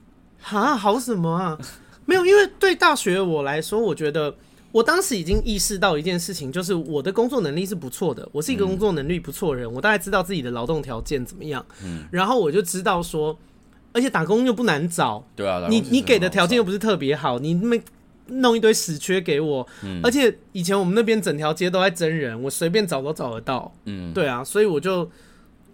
[0.51, 1.59] 啊，好什么啊？
[2.05, 4.35] 没有，因为对大学我来说，我觉得
[4.73, 13.39] 我当时已经意识到一件事情，就是我的工作能力是不错的，我是一个工作能力不错的人，我大概知道自己的劳动条件怎么样，嗯，然后我就知道说，
[13.93, 17.81] 而且打工又不难找，对啊，你你给的条件又不是特别好，你没
[18.27, 25.09] 弄一堆死缺给我，嗯，而且以前我们那边整条街都在真人，我随便找都找得到，嗯，对啊，所以我就。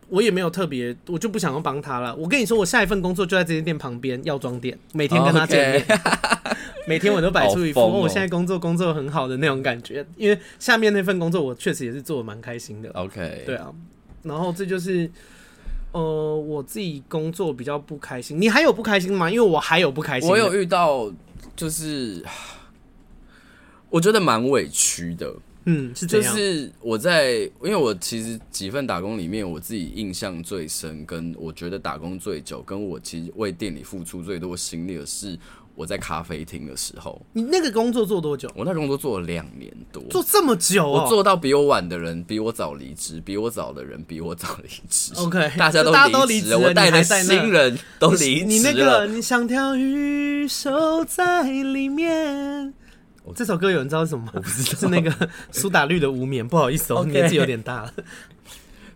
[0.09, 2.15] 我也没有特别，我就不想要帮他了。
[2.17, 6.57] 我跟你说，我下一份工作就在这间店旁边，药妆店，每天跟他见面，Okay.
[6.89, 10.07] 每天我都摆出一副我、现在工作工作很好的那种感觉。
[10.17, 12.91] 因为下面那份工作我确实也是做的蛮开心的。
[12.93, 13.71] OK，对啊。
[14.23, 15.11] 然后这就是，
[15.93, 18.41] 呃，我自己工作比较不开心。
[18.41, 19.31] 你还有不开心吗？
[19.31, 20.31] 因为我还有不开心。
[20.31, 21.13] 我有遇到，
[21.55, 22.25] 就是
[23.91, 25.35] 我觉得蛮委屈的。
[25.71, 26.35] 嗯，是这样。
[26.35, 35.39] 就是我在，因为我其实几份打工里面，我自己印象最深，跟我觉得打工最久，跟我其实为店里付出最多心力的是
[35.75, 37.21] 我在咖啡厅的时候。
[37.35, 38.51] 你那个工作做多久？
[38.57, 41.03] 我那个工作做了两年多，做这么久哦？
[41.03, 45.13] 我做到比我晚的人比我早离职，比我早的人比我早离职。
[45.17, 48.47] OK，大家都离职了，我带的新人都离职了。
[48.47, 52.73] 你那个，你像条鱼守在里面。
[53.35, 54.33] 这首歌有人知道是什么吗？
[54.35, 56.45] 我不知道，是那个 苏打绿的《无眠》。
[56.49, 57.93] 不好意思.年纪有点大了。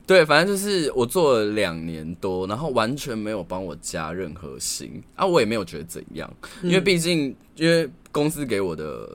[0.04, 6.30] 对，反正就是我做了两年多，然后完全没有帮我加任何薪啊，我也没有觉得怎样，
[6.62, 9.08] 因为毕竟、嗯、因为公司给我的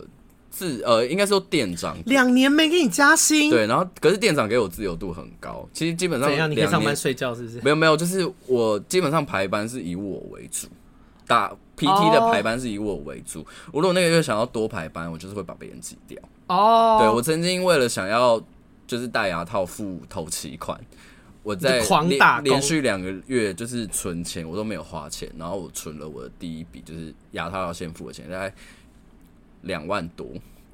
[0.49, 6.49] 自呃，应该说店长两年没给你加薪，对，然后可是店长给我自由度很高，其实基本上怎样？
[6.49, 7.61] 你可以上班睡觉是不是？
[7.61, 10.67] 没有没有，就是我基本上排班是以我为主，
[11.27, 16.19] 打 PT 的排班是以我为主，我如果那个月想要多排班，我就是会把别人挤掉。
[16.47, 18.41] 哦，对，我曾经为了想要。
[18.87, 20.79] 就是戴牙套付头期款，
[21.43, 28.53] 我在狂打连续两个月就是存钱，我都没有花钱，然后我存了我的第一笔就是牙套要先付的钱，大概
[29.63, 30.25] 两万多。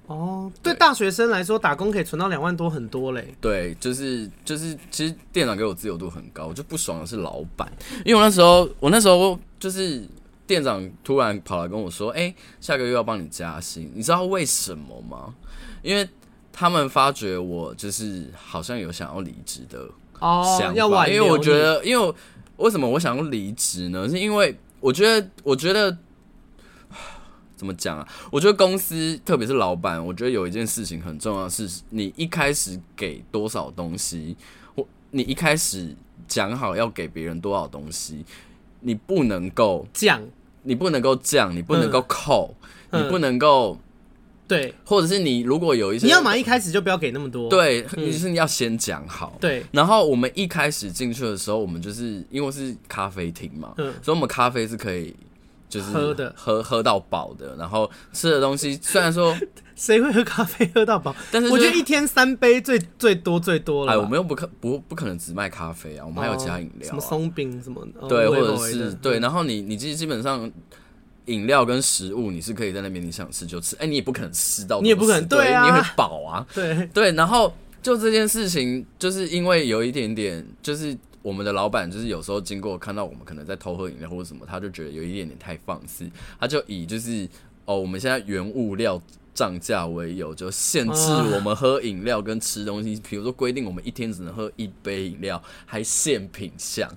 [0.05, 3.33] 哦，对，大学生来说打工可以存到两万多，很多嘞。
[3.41, 7.67] 对，就是就是，其实店长给我自由度很高，我就不爽的是老板，
[8.05, 10.07] 因为我那时候我那时候就是
[10.47, 15.35] 店长突然跑来跟我说，哎、欸，下个月要帮你加薪，你知道为什么吗？
[15.81, 16.07] 因为。
[16.55, 22.13] 他们发觉我就是好像有想要离职的想法，oh, 因为我觉得，因为
[22.57, 24.07] 为什么我想要离职呢？
[24.07, 25.97] 是因为我觉得，我觉得
[27.55, 28.07] 怎么讲啊？
[28.31, 34.37] 我觉得公司，特别是老板，我觉得有一件事情很重要，是你一开始给多少东西，
[34.75, 35.95] 我你一开始
[36.27, 38.23] 讲好要给别人多少东西，
[38.83, 40.21] 你不能够降，
[40.63, 42.55] 你不能够降，你不能够扣，
[42.91, 43.77] 嗯、你不能够。
[44.45, 47.49] 对，或者是你如果有一些，你要嘛一开始就不要给那么多。
[47.49, 49.37] 对，你是你要先讲好。
[49.39, 55.15] 对，然后我们一开始进去的时候，我们就是因为是咖啡厅嘛，嗯，所以我们咖啡是可以
[55.69, 57.55] 就是喝的，喝喝到饱的。
[57.55, 59.35] 然后吃的东西虽然说
[59.75, 63.93] 谁会喝咖啡喝到饱， 但是我觉得一天三杯最最多最多了。
[63.93, 69.19] 哎，我们又不可不不可能只卖咖啡啊，我们还有其他饮料，什么松饼什么的，对，或者是对。
[69.19, 70.51] 然后你你基基本上。
[71.27, 73.77] 饮料跟食物，你是可以在那边，你想吃就吃。
[73.77, 76.45] 哎、欸，你也不可能吃到，你也不可能，对啊，你会饱啊。
[76.53, 86.05] 对对，然后就这件事情，就是因为有一点点，就是我们的老板，就是有时候经过看到我们可能在偷喝饮料或者什么，他就觉得有一点点太放肆，
[86.37, 87.25] 他就以就是
[87.63, 89.01] 哦，我们现在原物料
[89.33, 96.89] 涨价为由，就限制我们喝饮料跟吃东西，比如说规定我们一天只能喝一杯饮料，还限品项。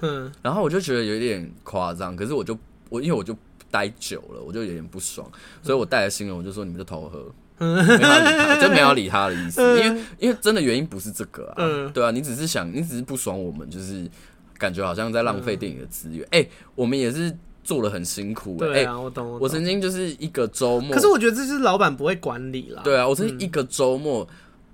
[0.00, 3.36] 嗯，然后我就觉得有点夸张，可是我就我因为我就。
[3.72, 5.30] 待久了，我就有点不爽，
[5.62, 14.10] 所以我带了新人，我就说你们就偷喝，没有理他，真没有理他的意思， 因为因为真的原因不是这个啊，对啊，你只是想，你只是不爽我们，就是
[14.58, 17.32] 感觉好像在浪费电影的资源，哎，我们也是
[17.70, 24.26] 做的很辛苦，哎，我懂，我曾经就是一个周末，可是我觉得这是老板不会管理啦，对啊，我曾经一个周末。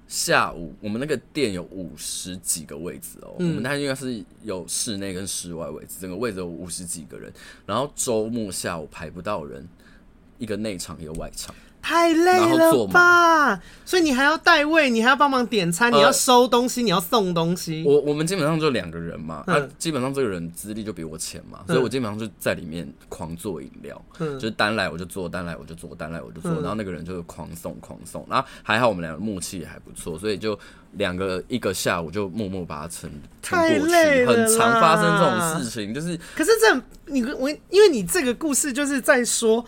[0.09, 7.33] 下午我们那个店有五十几个位置哦，嗯、我们那应该是有室内跟室外位置，整个位置有五十几个人，
[7.67, 9.69] 然后周末下午排不到人，
[10.39, 11.53] 一个内场一个外场。
[11.87, 13.63] 太累了吧！
[13.85, 17.85] 所以你还要代位，你还要帮忙点餐，你要收东西，你要送东西。
[17.87, 30.59] 我我们基本上就两个人嘛，啊，基本上这个人资历就比我浅嘛，所以我基本上就在里面狂做饮料，嗯就是单来我就做，单来我就做，单来我就做，然后那个人就是狂送狂送，然后还好我们两个默契也还不错，所以就
[30.95, 33.09] 两个一个下午就默默把它撑
[33.43, 34.27] 撑过去。
[34.27, 39.65] 很常发生这种事情，就是可是这你我因为你这个故事就是在说。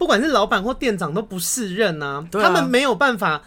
[0.00, 3.42] 不管是老板或店长都不适任啊，他们没有办法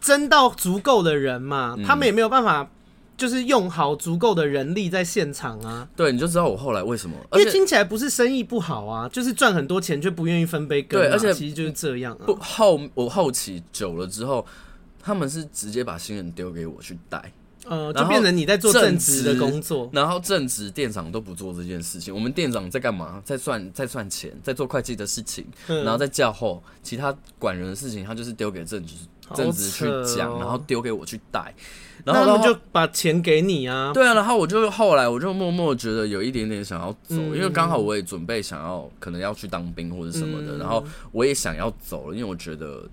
[0.00, 2.70] 争到足够的人嘛，他们也没有办法
[3.16, 5.88] 就是用好足够的人力在现场啊。
[5.96, 11.00] 对，你就知道我后来为什么，因为听起来不是生意不好啊，就是赚很多钱却不愿意分杯羹。
[11.00, 12.22] 对，而且其实就是这样啊。
[12.24, 14.46] 不后我后期久了之后，
[15.02, 17.32] 他们是直接把新人丢给我去带。
[17.68, 22.14] 呃，就变成你在做正职的工作，然后正职店长都不做这件事情。
[22.14, 23.20] 我们店长在干嘛？
[23.24, 28.94] 在算在算钱，在做会计的事情，嗯、然后在叫后，其他管人的事情，他就是丢给正职
[29.34, 29.84] 正职去
[30.16, 31.52] 讲，哦、然后丢给我去带。
[32.04, 33.90] 然后他们就把钱给你啊？
[33.92, 42.88] 对啊，然后我就后来我就默默觉得有一点点想要走，嗯、因为刚好我也准备想要可能要去当兵或者什么的，嗯、然后我也想要走了，因为我觉得。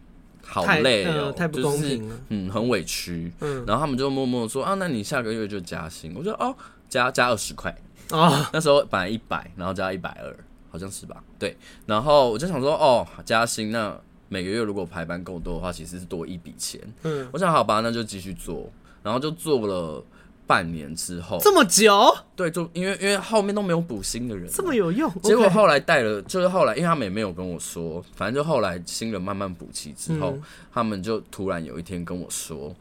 [0.46, 3.32] 好累哦，太不公平了，嗯，很委屈。
[3.40, 6.14] 嗯，然后他们就默默说啊，那你下个月就加薪。
[6.16, 6.56] 我说哦，
[6.90, 7.76] 加加二十块
[8.12, 10.36] 哦，那时候本来一百，然后加一百二，
[10.70, 11.24] 好像是吧？
[11.40, 11.58] 对。
[11.86, 16.80] 然后我就想说哦，加薪，那每个月如果排班够多的话，其实是多一笔钱。
[17.04, 18.70] 嗯，我想好吧，那就继续做，
[19.02, 20.04] 然后就做了。
[20.46, 22.16] 半年之后，这么久？
[22.36, 25.12] 对，就因为因为后面都没有补新的人，这么有用。
[25.22, 30.44] 结果后来带了，就是后来，因为他们也没有跟我说，反正就后来新人慢慢补齐之后，嗯、
[30.74, 32.76] 他们就突然有一天跟我说：“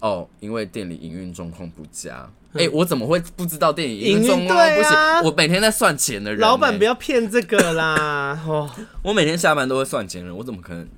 [0.00, 2.28] 哦，因为店里营运状况不佳。
[2.52, 4.92] 嗯”哎，我怎么会不知道店里营运状况不行？
[4.92, 8.40] 啊、我每天在算钱的人、欸，老板不要骗这个啦！
[8.48, 8.68] 哦，
[9.02, 10.88] 我每天下班都会算钱的人，我怎么可能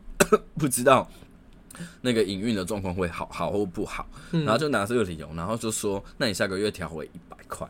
[0.58, 1.08] 不知道？
[2.00, 7.66] 那个营运的状况会好好或不好，然后就拿这个理由，然后就说，那你下个月调回一百块，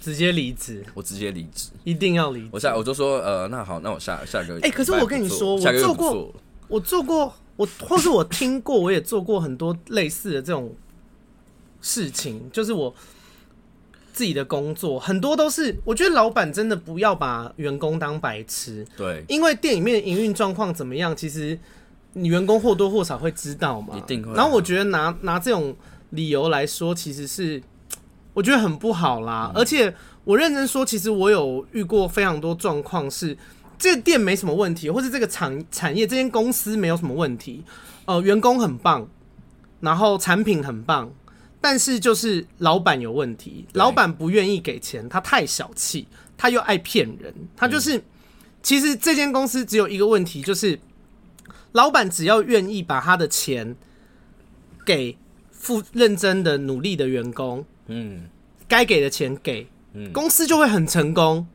[0.00, 2.48] 直接离职，我直接离职，一定要离职。
[2.52, 6.34] 我下我就说，呃，那好，那我下下个月，哎，可是我跟你说，我做过，
[6.68, 10.74] 我做过，我或是我听过，我也做过很多类似的这种
[11.80, 12.94] 事情，就是我。
[14.12, 18.84] 自己的工作很多都是，我觉得老板真的不要把员工当白痴。
[18.96, 21.58] 对，因为店里面营运状况怎么样，其实
[22.12, 23.96] 你员工或多或少会知道嘛。
[23.96, 24.32] 一定会。
[24.34, 25.74] 然后我觉得拿拿这种
[26.10, 27.62] 理由来说，其实是
[28.32, 29.50] 我觉得很不好啦。
[29.54, 29.60] 嗯。
[29.60, 29.94] 而且
[30.24, 33.36] 我认真说，其实我有遇过非常多状况，是
[33.78, 37.64] 这个店没什么问题，或是这个产产业这间公司没有什么问题，
[38.04, 39.08] 呃，员工很棒，
[39.80, 41.10] 然后产品很棒。
[41.62, 48.02] 但是就是老板有问题，老板不愿意给钱，他太小气，他又爱骗人，他就是、嗯、
[48.62, 50.78] 其实这间公司只有一个问题，就是
[51.72, 53.76] 老板只要愿意把他的钱
[54.84, 55.16] 给
[55.50, 58.28] 付认真的努力的员工，嗯，
[58.66, 61.46] 该给的钱给，嗯，公司就会很成功。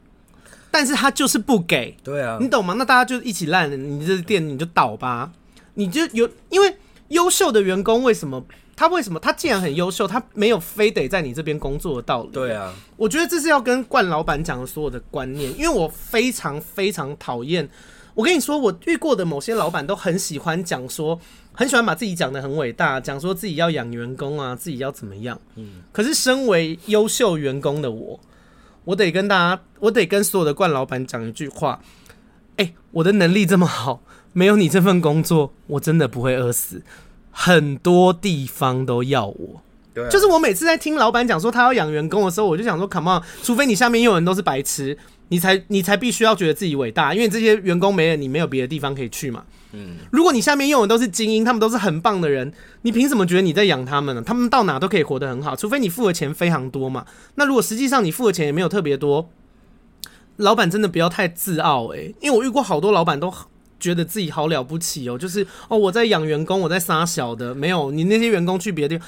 [0.72, 2.74] 但是他就是不给，对啊，你懂吗？
[2.78, 5.32] 那大家就一起烂了，你这店你就倒吧，
[5.76, 6.76] 你就有因为
[7.08, 8.46] 优秀的员工为什么？
[8.76, 9.18] 他为什么？
[9.18, 12.30] 他既然很优秀，他没有非得在你这边工作的道理。
[12.34, 17.70] 对啊，我觉得这是要跟冠老板讲的所有的观念，因为我非常非常讨厌。
[18.16, 21.20] 我跟你说，我遇过的某些老板都很喜欢讲说，
[21.52, 25.40] 很喜欢把自己讲的很伟大，讲说自己要养员工啊，自己要怎么样。
[25.56, 25.84] 嗯。
[25.92, 28.20] 可是身为优秀员工的我，
[28.86, 31.82] 我得跟大家，我得跟所有的冠老板讲一句话：
[32.56, 34.02] 哎，我的能力这么好，
[34.32, 36.84] 没有你这份工作，我真的不会饿死。
[37.32, 39.62] 很多地方都要我，
[39.94, 44.98] 对啊，就是我每次在听老板讲说他要养员工的时候，我就想说，come on，除非你下面用人都是白痴，
[45.36, 49.44] 你才你才必须要觉得自己伟大，因为这些员工没了，你没有别的地方可以去嘛。
[49.74, 54.24] 嗯，如果你下面用的都是精英，他们都是很棒的人，你凭什么觉得你在养他们呢？
[54.26, 57.06] 他们到哪都可以活得很好，除非你付的钱非常多嘛。
[57.36, 59.30] 那如果实际上你付的钱也没有特别多，
[60.38, 63.34] 老板真的不要太自傲诶、欸，因为我遇过好多老板都。
[63.78, 69.08] 觉得自己好了不起哦，就是哦，我在养员工，我在杀小的，没有你那些员工去别的地方。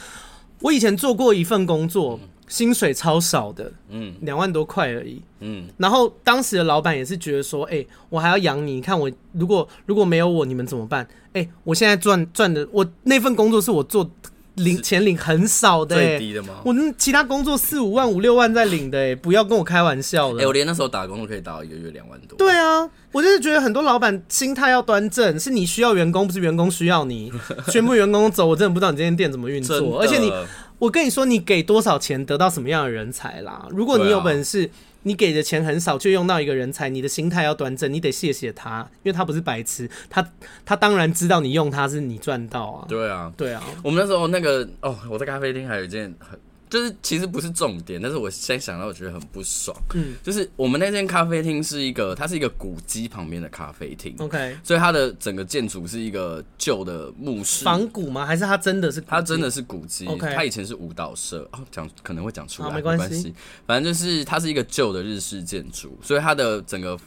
[0.59, 5.68] 我以前做过一份工作，薪水超少的，嗯，两万多块而已，嗯。
[5.78, 11.08] 然后当时的老板也是觉得说，哎，我还要养你，你看我如果如果没有我，你们怎么办？
[11.34, 14.10] 哎，我现在赚赚的，我那份工作是我做。
[14.58, 16.56] 领钱领很少的、欸，最低的吗？
[16.66, 20.43] 我那其他工作四五万五六万在领的、欸，哎，不要跟我开玩笑了。
[20.48, 22.36] 我连那时候打工都可以打到一个月两万多。
[22.39, 27.32] 对啊，我就是觉得很多老板心态要端正，是你需要员工，不是员工需要你。
[27.70, 30.00] 全部员工走，我真的不知道你这间店怎么运作。
[30.02, 30.34] 而且你，
[30.80, 33.67] 我跟你说，你给多少钱得到什么样的人才啦？
[33.71, 34.69] 如果你有本事。
[35.03, 40.28] 你给的钱很少，却用到一个人才，你的心态要端正，你得谢谢他，因为他不是白痴，他
[40.65, 42.86] 他当然知道你用他是你赚到啊。
[42.89, 43.63] 对啊，对啊。
[43.84, 46.38] 我们那时候那个哦，我在咖啡厅还有一件很。
[46.70, 49.76] 就是其实不是重点，但是我现在想到我觉得很不爽。
[49.93, 54.13] 嗯，就是我们那间咖啡厅是一个，它是一个古迹旁边的咖啡厅。
[54.20, 58.26] OK，所以它的整个建筑是一个旧的木式仿古吗？
[58.26, 58.99] 还是它真的是？
[59.01, 60.05] 它真的是古迹。
[60.07, 61.47] OK，它以前是舞蹈社。
[61.51, 63.34] 哦，讲可能会讲出来，没关系。
[63.65, 66.99] 反正就是它是一个旧的日式建筑，所以它的整个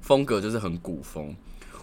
[0.00, 1.34] 风格就是很古风。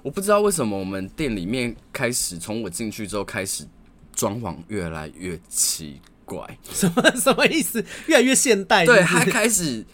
[0.03, 3.65] 我不知道为什么我们店里面开始从我进去之后开始
[4.13, 6.01] 装潢越来越奇。
[6.31, 7.83] 怪什么什么意思？
[8.07, 8.97] 越来越现代是是？
[8.97, 9.85] 对，他开始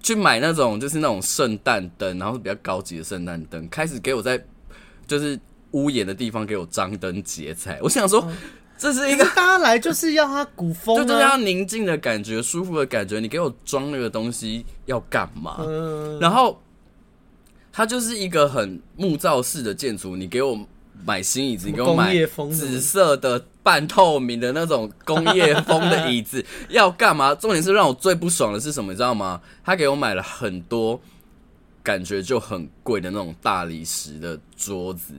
[0.00, 4.40] 去买那种就是那种圣诞灯，然后是比较高级的圣诞灯，开始给我在
[5.08, 5.36] 就是
[5.72, 7.80] 屋檐的地方给我张灯结彩。
[7.82, 8.32] 我想说，哦、
[8.78, 13.18] 这是一个大家来就是要它古风、啊，就就是要宁静的感觉、舒服的感觉。
[13.18, 15.56] 你给我装那个东西要干嘛？
[15.58, 16.62] 嗯、然后
[17.72, 20.64] 它就是一个很木造式的建筑，你给我。
[21.04, 22.14] 买新椅子，你给我买
[22.50, 27.34] 紫色的半透明的那种工业风的椅子， 要干嘛？
[27.34, 29.40] 重点是让我最不爽的是什么，你知道吗？
[29.64, 31.00] 他给我买了很多
[31.82, 35.12] 感觉就很贵的那种大理石的桌子，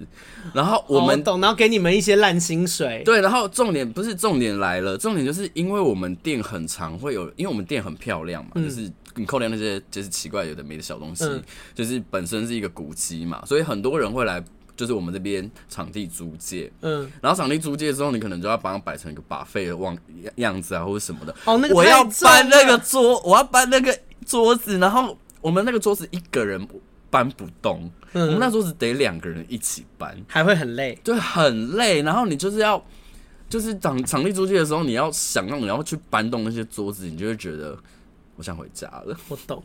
[0.54, 3.02] 然后我们、哦、懂，然后给你们一些烂薪水。
[3.04, 11.44] 对，然后重点不是重点来了，重点就是因为我们店很常会有，因为我们店很漂亮嘛，嗯、就是你扣掉那些就是奇怪有的没的小东西，嗯、
[11.76, 14.42] 就是本身是一个古迹嘛，所以很多人会来。
[14.76, 19.98] 就是我们这边场地租借，嗯，然后场地租借之后，你可能就要把它摆成一个 buffet 的样
[20.38, 21.36] 样子啊，或者什么的。
[21.46, 23.96] 哦，那个我要搬那个桌，我要搬那个
[24.26, 26.68] 桌子，然后我们那个桌子一个人
[27.12, 32.02] 搬不动，嗯，我们那桌子得两个人一起搬，还会很累，对，很累。
[32.02, 32.84] 然后你就是要，
[33.48, 37.78] 就是场场地租借的时候，你要想让你要去搬动那些桌子，你就会觉得
[38.38, 39.16] 我想回家了。
[39.28, 39.64] 我懂，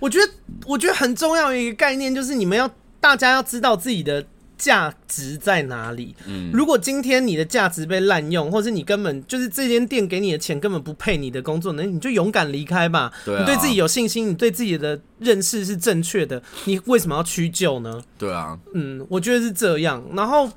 [0.00, 0.32] 我觉得
[0.66, 4.26] 我觉得很重要的一个概念就是你们要大家要知道自己的。
[4.60, 6.14] 价值在哪里？
[6.26, 13.10] 嗯，如果今天你的价值被滥用，或是你根本就是这间店给你的钱根本不配你的工作，那你就勇敢离开吧。
[13.24, 18.02] 对啊，你对自己有信心，你对自己的认识是正确的，你为什么要屈就呢？
[18.18, 20.04] 对啊，嗯，我觉得是这样。
[20.12, 20.50] 然后，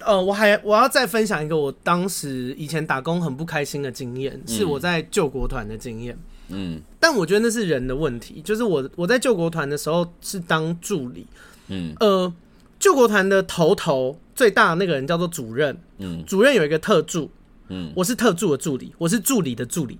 [0.00, 6.18] 呃，我还我要再分享一个我当时以前打工很不开心的经验，是我在救国团的经验。
[6.48, 11.28] 嗯，但我觉得那是人的问题，就是我我在救国团的时候是当助理。
[11.68, 12.32] 嗯，呃。
[12.78, 17.30] 救国团的头头最大的那个人叫做主任，嗯，主任有一个特助，
[17.68, 19.98] 嗯，我是特助的助理，我是助理的助理，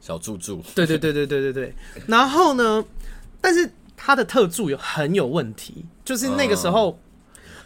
[0.00, 1.74] 小助助，对对对对对对对。
[2.06, 2.84] 然后呢，
[3.40, 6.96] 但是他的特助有很有问题，就是那个时候，哦、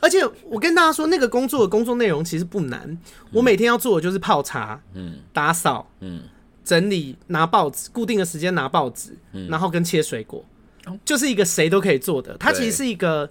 [0.00, 2.98] 而且我跟大家说，那个工作的工作内容其实不难，嗯、
[3.32, 6.22] 我每天要做的就是泡茶，嗯，打扫，嗯，
[6.64, 10.42] 整理，拿报纸，固定的时间拿报纸，嗯，然后跟切水果，
[10.86, 13.30] 哦、就是一个谁都可以做的，他其实是一个。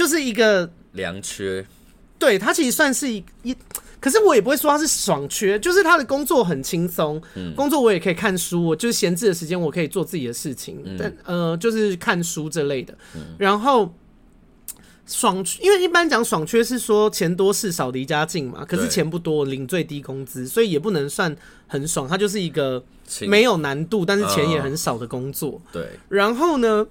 [0.00, 1.62] 就是一个良缺，
[2.18, 3.54] 对，他其实算是一一，
[4.00, 13.94] 可是我也不会说他是爽缺，就是他的工作很轻松，嗯，工作我也可以看书，我就是闲置的时间我可以做自己的事情，嗯、但呃，就是看书这类的，嗯、然后
[15.04, 21.36] 爽，因为一般讲爽缺是说钱多事少离家近嘛，可是钱不多，领最低工资，所以也不能算
[21.66, 22.82] 很爽，他就是一个
[23.28, 26.86] 没有难度，但是钱也很少的工作，对，然后呢？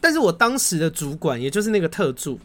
[0.00, 2.38] 但是我当时的主管，也就是那个特助，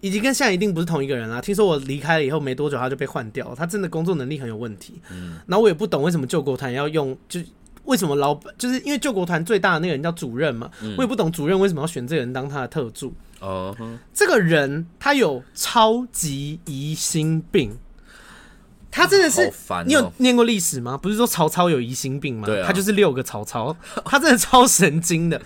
[0.00, 1.40] 已经跟现在一定不是同一个人啦。
[1.40, 3.54] 听说我离开了以后没多久，他就被换掉了。
[3.56, 5.00] 他真的工作能力很有问题。
[5.10, 7.40] 嗯，然后我也不懂为什么救国团要用，就
[7.84, 10.70] 为什么老板就是因为救国团最大的那个人叫主任嘛。
[10.96, 13.14] 我也不懂主任为什么要选这个人当他的特助。
[13.40, 13.76] 哦，
[14.14, 17.76] 这个人他有超级疑心病，
[18.90, 19.52] 他真的是。
[19.86, 20.96] 你有念过历史吗？
[20.96, 22.48] 不是说曹操有疑心病吗？
[22.66, 25.40] 他就是六个曹操，他真的超神经的。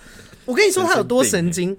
[0.45, 1.77] 我跟你说他有多神经。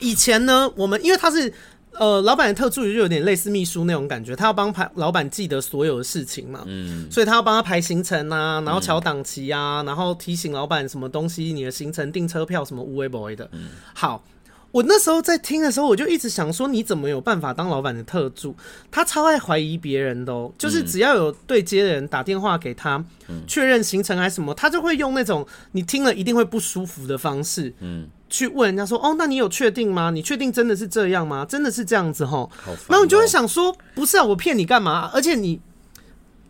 [0.00, 1.52] 以前呢，我们因为他是
[1.92, 14.24] 呃老板的特助，就有点类似秘书那种感觉，他要帮排老板记得所有的事情嘛，嗯，所以他要帮他排行程啊，然后调档期啊，然后提醒老板什么东西，你的行程订车票什么无为 boy 的，嗯，好。
[14.72, 18.54] 我那时候在听的时候，我就一直想说，你怎么有办法当老板的特助？
[18.90, 23.04] 他超爱怀疑别人的哦，就是只要有对接的人打电话给他，
[23.48, 30.10] 确认行程还是什么，他就会用那种你听了一定会不舒服的方式，嗯，去问人家说，哦，那你有确定吗？
[30.10, 31.44] 你确定真的是这样吗？
[31.44, 32.48] 真的是这样子吼？
[32.88, 35.10] 然后你就会想说，不是啊，我骗你干嘛？
[35.12, 35.60] 而且你，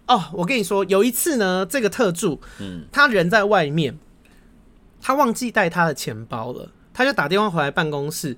[0.06, 3.98] 哦，我跟你说，有一次呢，这个特助，嗯，他人在外面，
[5.00, 6.68] 他忘记带他的钱包了。
[6.92, 8.36] 他就打电话回来办公室，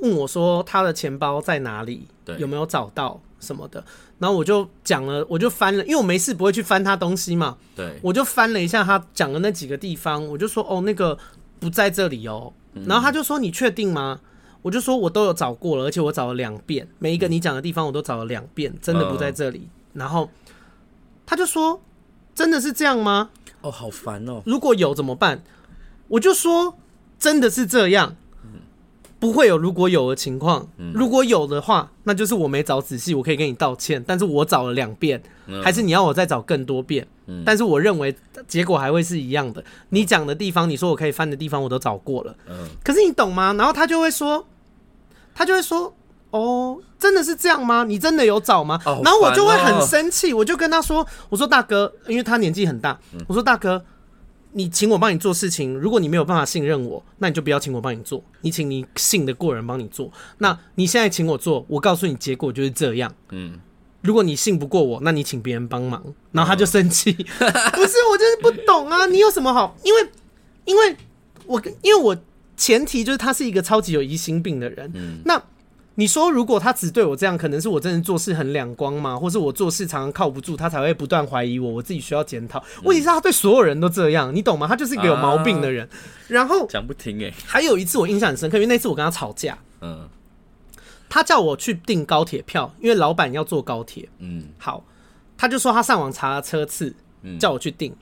[0.00, 2.06] 问我说他的钱包在哪里，
[2.38, 3.84] 有没有找到什么的。
[4.18, 7.56] 然后我就讲了，我就翻了，因为我没事不会去翻他东西嘛。
[7.74, 11.18] 对，我就翻了一下他讲的那几个地方，我就说哦，那个
[11.58, 12.52] 不在这里哦。
[12.86, 14.20] 然后他就说你确定吗？
[14.62, 19.68] 我就说我都有找过了，而且我找了两遍，每一个你讲的地方我都找了两遍，真的不在这里。
[19.94, 20.30] 然后
[21.26, 21.80] 他就说
[22.34, 23.30] 真的是这样吗？
[23.62, 24.42] 哦，好烦哦。
[24.44, 25.42] 如果有怎么办？
[26.08, 26.76] 我就说。
[27.20, 28.16] 真的是这样，
[29.20, 30.66] 不会有如果有的情况。
[30.94, 34.02] 如果有的话，那就是我没找仔细，我可以跟你道歉。
[34.06, 35.22] 但是我找了两遍，
[35.62, 37.06] 还是你要我再找更多遍？
[37.44, 38.16] 但是我认为
[38.48, 39.62] 结果还会是一样的。
[39.90, 42.34] 你讲的地方，你说我可以翻的地方，我都找过了。
[42.82, 43.52] 可是你懂吗？
[43.52, 44.44] 然后他就会说，
[45.34, 45.94] 他就会说，
[46.30, 47.84] 哦，真的是这样吗？
[47.84, 48.80] 你真的有找吗？
[49.04, 52.98] 然后我就会很生气，我就跟他说，我说大哥，因为他年纪很大，
[53.28, 53.84] 我说大哥。
[54.52, 58.22] 你请我帮你做事情，如果你没有办法信任我，那你就不要请我帮你做。
[58.40, 60.10] 你请你信得过人帮你做。
[60.38, 63.14] 那你现在请我做，我告诉你结果就是这样。
[63.30, 63.60] 嗯，
[64.02, 66.02] 如果你信不过我，那你请别人帮忙。
[66.32, 69.76] 然后他就生气， 不是我就是不懂啊，你有什么好？
[69.84, 70.08] 因为，
[70.64, 70.96] 因为
[71.46, 72.16] 我因为我
[72.56, 74.90] 前提就是他是一个超级有疑心病的人。
[74.94, 75.42] 嗯，那。
[76.00, 79.18] 你说，如果他只对我这样，可能是我真的做事很两光嘛？
[79.18, 81.72] 或是我做事常常靠不住，他才会不断怀疑我？
[81.72, 82.64] 我自己需要检讨。
[82.84, 84.66] 问题是，他对所有人都这样，你懂吗？
[84.66, 85.86] 他就是一个有毛病的人。
[86.26, 87.30] 然后讲不听哎。
[87.44, 89.58] 还有一次我印象很深刻，因为那次我跟他吵架。
[89.82, 90.08] 嗯。
[91.10, 94.08] 他叫我去订高铁票，因为老板要坐高铁。
[94.20, 94.44] 嗯。
[94.56, 94.82] 好，
[95.36, 96.94] 他就说他上网查了车次，
[97.38, 97.94] 叫我去订。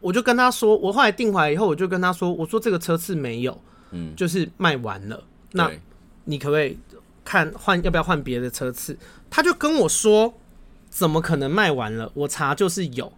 [0.00, 3.56] 我就跟他说，我后来订回来以后，我就跟他说，我说这个车次没有，
[3.92, 5.22] 嗯，就是卖完了。
[5.52, 5.70] 那
[6.24, 6.76] 你可不可以？
[7.26, 8.96] 看换要不要换别的车次，
[9.28, 10.32] 他就跟我说，
[10.88, 12.10] 怎么可能卖完了？
[12.14, 13.12] 我查就是有，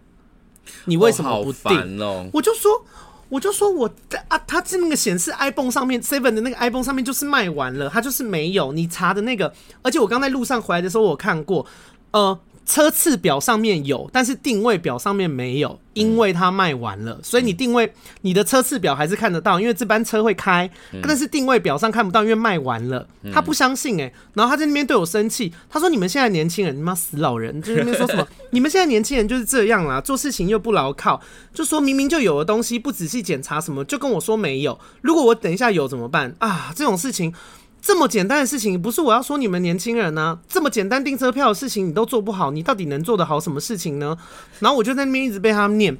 [0.86, 2.00] 你为什么不定？
[2.00, 2.84] 哦哦、我就说，
[3.28, 3.88] 我就说我
[4.28, 8.72] 啊，他这那个显示 iPhone 上面 Seven 的那个 iPhone 上面就是卖完了，他就是没有。
[8.72, 9.52] 你查的那个，
[9.82, 11.66] 而且我刚在路上回来的时候，我看过，
[12.12, 17.90] 呃，车次表上面有，但是定位表上面没有，因为它卖完了，所以你定位
[18.20, 20.70] 你的车次表还是看得到，因为这班车会开，
[21.02, 23.08] 但是定位表上看不到，因为卖完了。
[23.32, 28.28] 他不相信诶，然后他在那边对我生气，他说：“你们现在年轻人，你妈死老人，就在那边说什么？
[28.52, 31.18] 你们现在年轻人就是这样啦，做事情又不牢靠，
[31.54, 34.78] 就说明明就有的东西不仔细检查什么，就跟我说没有。
[35.00, 36.70] 如果我等一下有怎么办啊？
[36.76, 37.32] 这种事情。”
[37.80, 40.38] 这么简单的事情，不是我要说你们年轻人呢、啊？
[40.48, 44.16] 这么简单订车票的事情，你都做不好，你到底能做得好什么事情呢？
[44.58, 45.96] 然后我就在那边一直被他们念，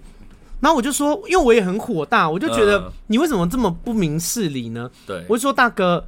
[0.61, 4.91] 然后我就说，因为我也很火大，我就觉得你为什么这么不明事理呢？
[5.07, 6.05] 对，我就说大哥，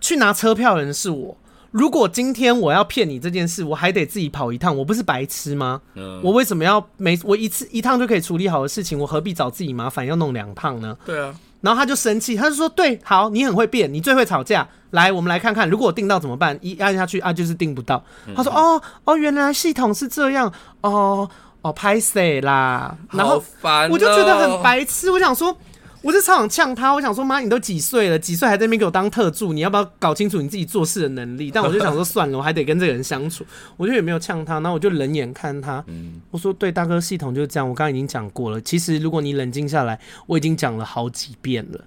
[0.00, 1.36] 去拿车票的人是我，
[1.70, 5.80] 如果今天我要骗你这件事，我还得自己跑一趟，我不是白痴吗？
[6.22, 10.98] 我为什么要每我一次一趟就可以处理好的事情，我何必找自己麻烦要弄两趟呢？
[11.06, 11.34] 对啊。
[11.62, 14.68] 然后他就生气，他就说：“对，好，你很会变，你最会吵架。
[14.90, 16.58] 来，我们来看看，如果我定到怎么办？
[16.60, 18.04] 一按下去啊，就是定不到。
[18.26, 20.52] 嗯”他说：“哦哦，原来系统是这样，
[20.82, 21.26] 哦
[21.62, 22.94] 哦，拍谁啦？
[23.12, 23.42] 然后
[23.90, 25.56] 我就觉得很白痴，我想说。”
[26.02, 28.18] 我就超想呛他，我想说妈，你都几岁了？
[28.18, 29.52] 几岁还在那边给我当特助？
[29.52, 31.48] 你要不要搞清楚你自己做事的能力？
[31.54, 33.46] 但我就想说算了，我还得跟这个人相处，
[33.76, 34.54] 我就也没有呛他。
[34.54, 35.84] 然后我就冷眼看他，
[36.32, 37.68] 我说对，大哥，系统就是这样。
[37.68, 38.60] 我刚刚已经讲过了。
[38.60, 41.84] 其实如果你冷静下来，我已经讲了好几遍了。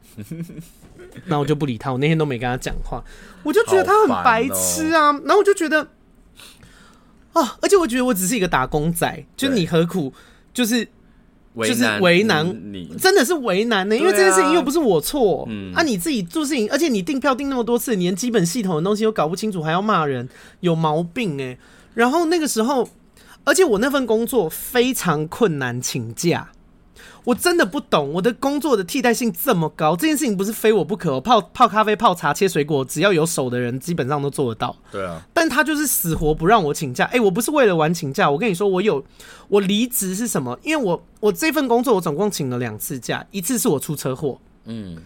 [1.27, 3.03] 那我就不理他，我那天都没跟他讲话，
[3.43, 5.11] 我就觉得他很白痴啊。
[5.25, 5.81] 然后我就觉得
[7.33, 10.13] 啊，而且我觉得我只是一个打工仔，就你何苦
[10.53, 10.87] 就是。
[11.63, 20.27] 就是为难你，真的是为难呢，因为这件事情又不是我错，嗯啊，你自己做事情，而且你订票订那么多次，你连基本系统的东西都搞不清楚，还要骂人，
[20.59, 21.57] 有毛病哎。
[21.93, 22.89] 然后那个时候，
[23.43, 26.49] 而且我那份工作非常困难，请假。
[27.25, 31.15] 我真的不懂，我的工作的替代性这么高，这件事情不是非我不可。
[31.15, 34.75] 我泡泡咖啡、泡茶、切水果，只要有手的人，基本上都做得到。
[34.91, 37.05] 对啊，但他就是死活不让我请假。
[37.05, 39.03] 哎、欸，我不是为了玩请假，我跟你说，我有
[39.47, 40.57] 我离职是什么？
[40.63, 44.39] 因为我我这份工作我总共请了两次假，一次是我出车祸。
[44.65, 44.97] 嗯，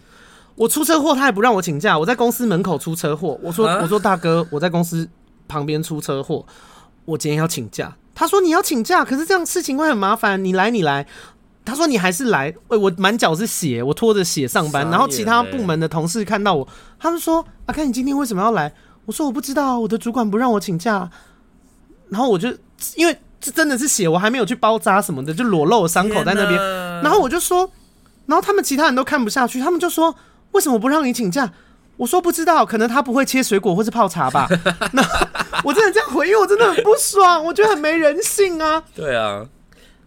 [0.56, 1.98] 我出车祸，他也不让我请假。
[1.98, 5.08] 我在公司门口出车祸，我说我说大哥，我在公司
[5.48, 6.44] 旁边出车祸，
[7.06, 7.96] 我今天要请假。
[8.14, 10.44] 他说你要请假，可是这样事情会很麻烦。
[10.44, 11.06] 你来，你来。
[11.70, 14.90] 他说：“你还是来，喂，我满脚是血，我拖着血上班。
[14.90, 16.66] 然后其他部门的同事看到我，
[16.98, 18.72] 他们说：‘阿开，你今天为什么要来？’
[19.06, 21.08] 我说：‘我不知道，我的主管不让我请假。’
[22.10, 22.48] 然后我就
[22.96, 26.60] 因为这真的是血，我还没有去包扎什么的，就裸露伤口在那边。
[27.02, 27.70] 然后我就说，
[28.26, 30.14] 然后他们其他人都看不下去，他们就说
[30.52, 31.52] ：‘为什么不让你请假？’
[31.96, 34.48] 我说：‘不知道，可能他不会切水果或是泡茶吧。
[34.92, 35.02] ’那
[35.62, 38.82] 我真的这样回应，我真的很不爽，我觉得很没人性啊。
[38.94, 39.46] 对啊。”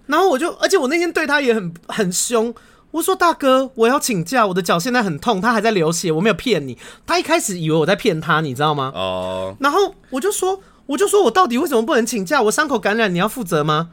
[0.06, 2.54] 然后我就，而且我那天对他也很很凶。
[2.92, 6.78] 我说：“大哥，我要请假，我的脚现在很痛，他还在流血，我没有骗你。”
[7.08, 8.92] 他一开始以为我在骗他，你知道吗？
[8.94, 9.56] 哦。
[9.60, 12.40] 然后我就说，我就说我到底为什么不能请假？
[12.44, 13.90] 我伤口感染，你要负责吗？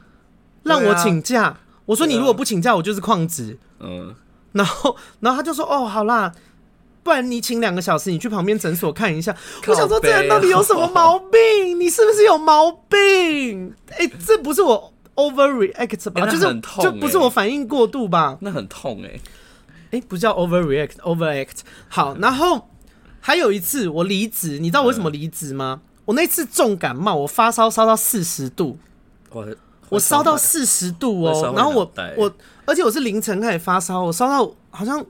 [0.64, 1.56] 让我请假。
[1.86, 3.58] 我说你如果不请假，我就是旷职。
[3.78, 4.14] 嗯。
[4.52, 6.30] 然后，然后他就说：“哦，好啦，
[7.02, 9.34] 不然你请两个小时，你去旁边诊所看一下。”
[9.66, 11.80] 我想说，这人到底有什么毛病？
[11.80, 13.74] 你是不是有毛病？
[13.98, 14.92] 哎，这不是我。
[15.20, 18.38] Overreact 吧，就是就不是我反应过度吧？
[18.40, 19.20] 那很痛哎、欸，
[19.90, 21.58] 哎、欸，不叫 overreact，overact。
[21.88, 22.68] 好， 然后
[23.20, 25.82] 还有一次我离职，你知道我为什么离职吗？
[25.82, 28.78] 嗯、我那次重感冒，我发烧烧到四十度，
[29.30, 29.46] 我
[29.90, 32.32] 我烧到四十度哦、喔，然后我我
[32.64, 35.04] 而且我是凌晨开始发烧，我烧到好像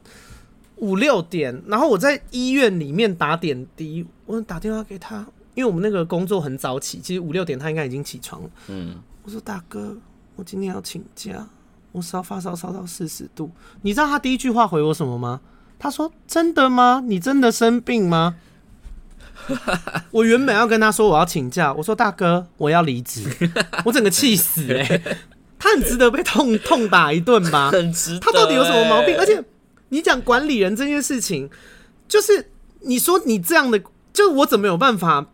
[0.77, 8.97] 五六点，然后我在医院里面打点滴，我打电话给他，因为我们那个工作很早起，其实五六点他应该已经起床了，嗯。
[9.23, 9.97] 我说大哥，
[10.37, 11.47] 我今天要请假，
[11.93, 13.51] 我烧发烧烧到四十度。
[13.83, 15.41] 你知道他第一句话回我什么吗？
[15.79, 17.03] 他说：“真的吗？
[17.07, 18.37] 你真的生病吗？”
[20.13, 23.25] 我原本要跟他说我要请假，我说大哥，我要离职，
[23.85, 25.17] 我整个气死哎、欸！
[25.59, 27.71] 他很值得被痛痛打一顿吧？
[27.71, 28.21] 很值得。
[28.21, 29.17] 他到底有什么毛病？
[29.19, 29.43] 而且
[29.89, 31.49] 你讲管理人这件事情，
[32.07, 32.51] 就是
[32.81, 35.27] 你说你这样的，就我怎么有办法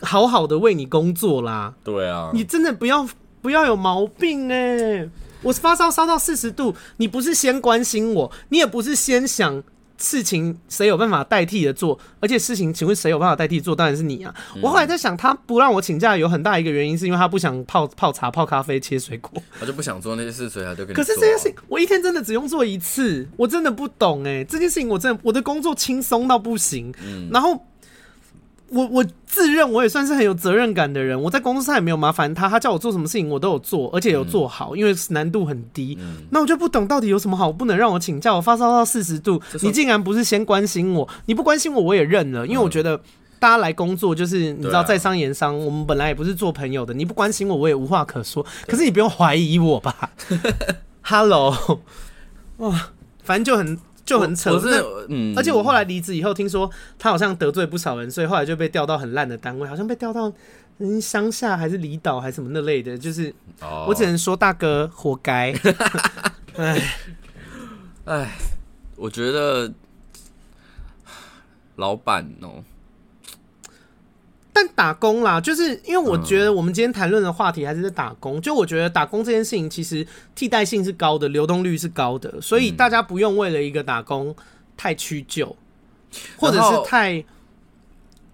[0.00, 1.74] 好好的为你工作啦？
[1.84, 3.06] 对啊，你真的不要。
[3.42, 5.10] 不要有毛病哎、欸！
[5.42, 9.60] 我发烧烧到四十度，你不是先关心我，你也不是先想
[9.98, 13.74] 事情谁有办法代替的做，而且事情请问谁有办法代替做？
[13.74, 14.32] 当然是你啊！
[14.54, 20.94] 嗯、我后来在想，他不让我请假有很大一个原因，是因为他不想泡泡茶、泡咖啡、切水果，他就不想做那些事，所以他就跟你。
[20.96, 24.44] 可是这件事情，我一天真的只用做一次，我真的不懂哎、欸！
[24.44, 27.60] 这件事情我真的我的工作轻松到不行，嗯、然后。
[28.72, 35.98] 我我自认我也算是很有责任感的人，我在公司上也没有麻烦他，他叫我做什么事情我都有做，而且有做好，嗯、因为难度很低。
[36.00, 38.34] 嗯、那我就不懂到底有什么好不能让我请假？
[38.34, 41.06] 我发烧到四十度，你竟然不是先关心我？
[41.26, 42.96] 你不关心我我也认了，因为我觉得
[43.38, 48.44] 大家来工作，就是你知道在商言商，我们本来也不是做朋友的，你不关心我，我也无话可说。
[48.66, 50.10] 可是你不用怀疑我吧？
[51.02, 51.80] Hello，
[52.58, 52.90] 哇，
[53.22, 54.58] 反正就很就很扯。
[54.58, 60.32] 是，嗯，而且我后来离职以后，听说他好像得罪不少人，所以后来就被调到很烂的单位，好像被调到
[60.78, 62.96] 嗯乡下还是离岛还是什么那类的。
[62.96, 63.34] 就是，
[63.86, 65.54] 我只能说大哥活该。
[66.56, 66.82] 哎，
[68.04, 68.32] 哎，
[68.96, 69.72] 我觉得。
[71.76, 72.62] 老板哦，
[74.52, 78.40] 但打工啦，就是因为我觉得我们今天谈论的话题还是在打工。
[78.40, 84.34] 就我觉得打工这件事情，其实替代性是高的，流动率是高的，所以大家不用为了一个打工
[84.76, 85.56] 太屈就，
[86.36, 87.12] 或者是太，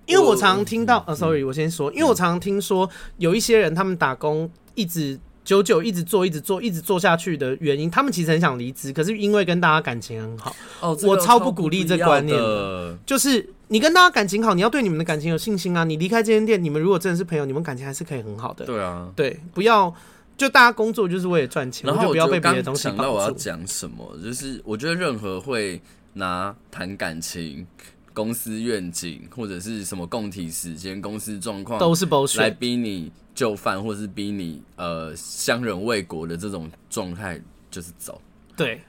[0.06, 5.18] 因为我常常听到，呃，sorry，我先说，因为我常常听说有一些人他们打工一直。
[5.44, 10.54] 久久一直做，一直做，一直做下去的原因，他们其实很想离职，可是因为跟大家感情很好。
[10.78, 12.94] 哦，我超不鼓励这观念的。
[13.06, 15.84] 就是你跟大家感情好，你要对你们的感情有信心啊！
[15.84, 18.64] 你离开这间店，你们如果真的是朋友，你们感情还是可以很好的。
[18.64, 19.94] 对啊，对，不要
[20.36, 25.80] 就大家工作就是为了赚钱，然后就不要被别的东西想到我要讲什么，就是我觉得任何会
[26.14, 27.66] 拿谈感情、
[28.12, 33.12] 公司愿景或者是什么共体时间、公司状况都是 bullshit 来逼你。
[33.34, 37.40] 就范，或是逼你呃相忍为国的这种状态，
[37.70, 38.20] 就是走。
[38.56, 38.80] 对，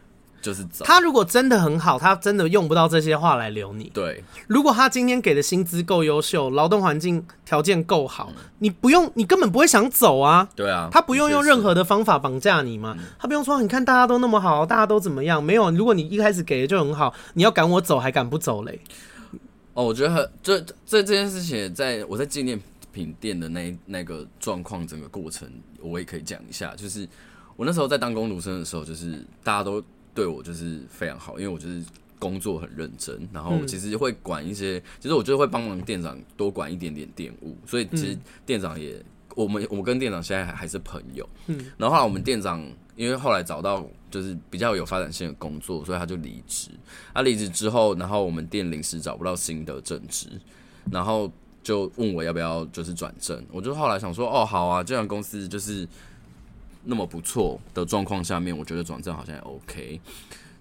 [0.42, 0.86] 就是走。
[0.86, 3.92] 他如果真的很好，他真的用不到这些话来留你。
[3.94, 10.48] 对，如果他今天给的薪资够优秀，劳动环境条件够好，嗯，你不用，你根本不会想走啊。
[10.56, 12.98] 对啊，他不用用任何的方法绑架你嘛。
[13.18, 15.44] 他不用说，你看大家都那么好，大家都怎么样？
[15.44, 18.80] 没有，如果你一开始给的就很好，你要赶我走还赶不走嘞？
[19.74, 22.60] 哦，我觉得很这这这件事情，在我在纪念
[22.92, 25.48] 品店的那那个状况，整个过程
[25.80, 26.74] 我也可以讲一下。
[26.76, 27.08] 就是
[27.56, 29.82] 我那时候在当工读生的时候，就是大家都
[30.14, 31.84] 对我就是非常好，因为我就是
[32.18, 39.02] 工作很认真，然后其实会管一些，其实我就会帮忙店长多管一点点店务，所以其实店长也
[39.36, 41.28] 我们我跟店长现在还还是朋友。
[41.48, 46.70] 嗯，然后后来我们店长因为后来找到就是比较有发展性的工作，所以他就离职。
[47.14, 50.28] 他离职之后，然后我们店临时找不到新的正职，
[50.92, 51.32] 然后。
[51.62, 55.88] 就问我要不要就是转正，我就后来想说，哦，好啊，这样公司就是
[56.84, 60.02] 那么不错的状况下面，我觉得转正好像也 OK。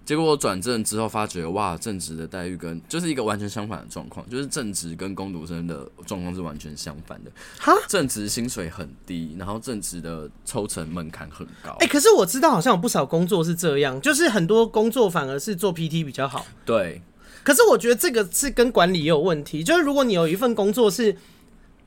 [0.05, 7.29] 结果我转正之后发觉，哇，正职的待遇跟就是一个完全相反的状况，就是正职跟工读生的状况是完全相反的。
[7.59, 11.73] 哈，正职薪水很低，然后正职的抽成门槛很高。
[11.73, 16.43] 哎、欸，可是我知道好像有不少工作是这样，就是很多工作反而是做 PT 比较好。
[16.65, 17.01] 对。
[17.43, 21.15] 可是我觉得这个是跟管理也有问题，就是如果你有一份工作是，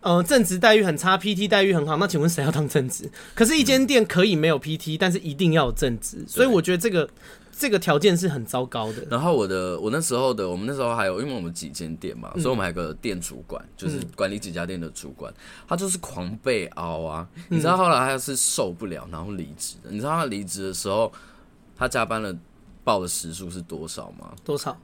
[0.02, 3.08] 呃，正职待遇很差，PT 待遇很好，那请问谁要当正职？
[3.34, 7.08] 可是，一间店可以没有 PT，但是一定要有正职，所以我觉得这个
[7.56, 9.06] 这个条件是很糟糕的。
[9.08, 15.32] 然后我的我那时候的我们那时候还有，因为我们几间店嘛，所以我们还有个店主管，就是管理几家店的主管，
[15.68, 17.28] 他就是狂被熬啊！
[17.48, 19.90] 你知道后来他是受不了，然后离职的。
[19.90, 21.12] 你知道他离职的时候，
[21.76, 22.36] 他加班了
[22.82, 24.32] 报的时数是多少吗？
[24.42, 24.76] 多少？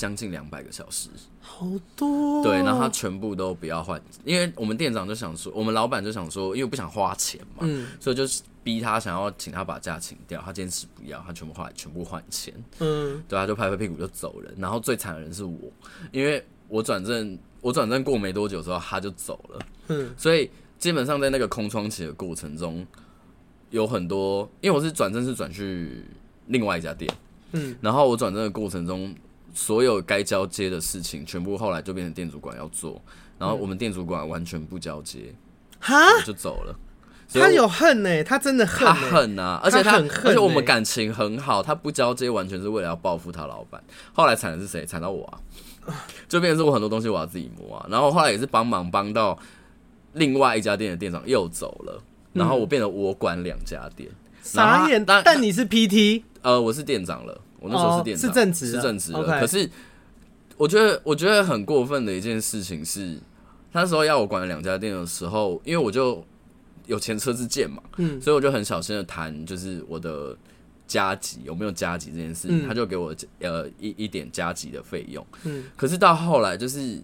[0.00, 1.10] 将近两百个小时，
[1.42, 2.42] 好多。
[2.42, 14.54] 对，然后他全部都不要换，因为我们店长就想说，我们老板就想说，因为不想花钱嘛，嗯，所以就是逼他想要请他把假请掉，他坚持不要，他全部换，全部换钱，嗯，对，他就拍拍屁股就走人。
[14.56, 15.70] 然后最惨的人是我，
[16.12, 22.86] 因为我转正，我转正过没多久之后他就走了，嗯，所以基本上在那个空窗期的过程中，
[23.68, 26.06] 有很多，因为我是转正是转去
[26.46, 27.12] 另外一家店，
[27.52, 29.14] 嗯，然后我转正的过程中。
[29.52, 33.00] 所有该交接的事情，全部后来就变成店主管要做，
[33.38, 35.34] 然后我们店主管完全不交接，
[35.78, 36.74] 哈、嗯，就走了。
[37.32, 39.60] 他有恨呢、欸，他真的恨、欸，他恨啊！
[39.62, 43.80] 而且他，他很恨、欸，而且我们感情很好，他不交接完全是为了要报复他老板。
[44.12, 44.84] 后来惨的是谁？
[44.84, 45.38] 惨到我啊！
[46.28, 47.86] 就变成是我很多东西我要自己摸啊。
[47.88, 49.38] 然后后来也是帮忙帮到
[50.14, 54.10] 另外一家店的店长又走了，然后我变得我管两家店，
[54.42, 55.04] 傻眼。
[55.04, 57.40] 但但你是 PT，呃，我是店长了。
[57.60, 59.22] 我那时候是店长，是正职，是正职的。
[59.38, 59.70] 可是
[60.56, 63.18] 我觉得，我觉得很过分的一件事情是，
[63.72, 66.24] 那时候要我管两家店的时候，因为我就
[66.86, 70.36] 有前车之鉴嘛，嗯，所以我就很小心的谈，就是我的
[70.86, 77.00] 加急有没有加急这件事情，他就给我呃一一点加急的费用，嗯，可是到后来就是。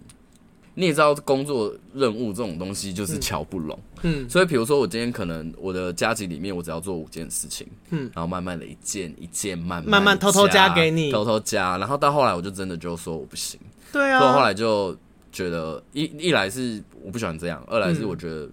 [0.79, 13.59] 你也知道，工作任务这种东西就是瞧不拢，嗯，所以比如说我今天可能我的加给里面，我只要做五件事情，嗯，然后慢慢的一件一件慢慢慢慢偷偷加给你，偷偷加，然后到后来我就真的就说我不行，
[13.91, 14.95] 对啊，所以后来就
[15.33, 18.47] 觉得一一来是我不喜欢这样，二来是我觉得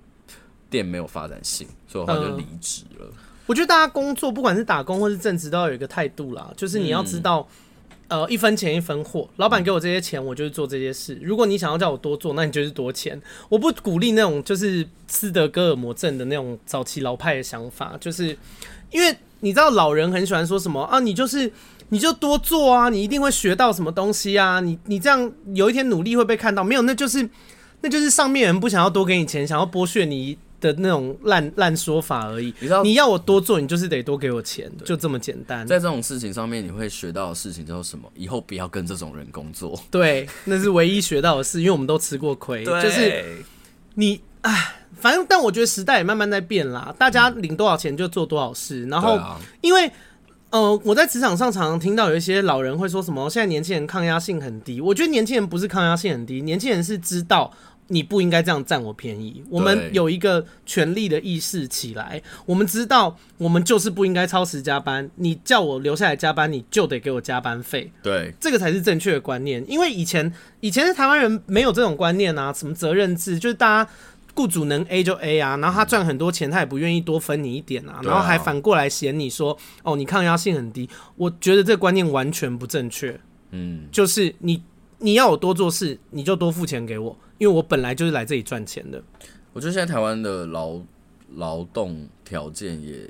[0.69, 3.05] 店没有发展性，所以我后来就离职了。
[3.45, 7.45] 我觉得大家工作不管是打工或是正职，都要有一个态度啦，就是你要知道。
[8.13, 11.17] 呃一分钱一分货，老板给我这些钱，我就是做这些事。
[11.19, 13.19] 如果你想要叫我多做，那你就是多钱。
[13.49, 18.37] 我不鼓励那种就是斯德哥尔摩症的那种早期老派的想法，就是
[18.91, 21.51] 因为你知道老人很喜欢说什么啊，你就是
[21.89, 27.27] 你就多做啊，你一定会学到什么东西啊，你你这样有一天努力会被看到，没有，那就是
[27.81, 30.37] 那就是上面人不想要多给你钱，想要剥削你。
[30.63, 32.45] 的那种烂烂说法而已。
[32.59, 35.67] 你知道，你要我多做，你就是得多给我钱，就这么简单。
[35.67, 38.09] 在这种事情上面，你会学到的事情叫做什么？
[38.15, 39.77] 以后不要跟这种人工作。
[39.91, 42.63] 对，那是唯一学到的事，因为我们都吃过亏。
[42.63, 43.35] 就是
[43.95, 46.95] 你，哎，反正，但我觉得时代也慢慢在变啦。
[46.97, 48.85] 大家领多少钱就做多少事。
[48.85, 49.19] 然后，
[49.61, 49.91] 因为，
[50.49, 54.79] 呃，我在职场上常常听到有一些老人会说什么，现在年轻人抗压性很低。
[54.79, 57.51] 我觉得年轻人不是抗压性很低，年轻人是知道。
[57.87, 59.43] 你不应该这样占我便宜。
[59.49, 65.09] 我们有一个权利的意识起来，我们知道我们就是不应该超时加班。
[65.15, 67.91] 你叫我留下来加班，你就得给我加班费。
[68.01, 69.63] 对，这个才是正确的观念。
[69.67, 73.91] 因为以前以前的台湾人没有这种观念啊，什么责任制，就是大家
[74.33, 80.89] 雇主能 A 就 A 啊，然后他赚很多钱，他也不愿意多分你一点啊，然后还反过来嫌你说哦，你抗压性很低。
[81.15, 83.19] 我觉得这个观念完全不正确。
[83.51, 84.63] 嗯，就是你
[84.99, 87.17] 你要我多做事，你就多付钱给我。
[87.39, 89.03] 因为我本来就是来这里赚钱的，
[89.51, 90.79] 我觉得现在台湾的劳
[91.35, 93.09] 劳动条件也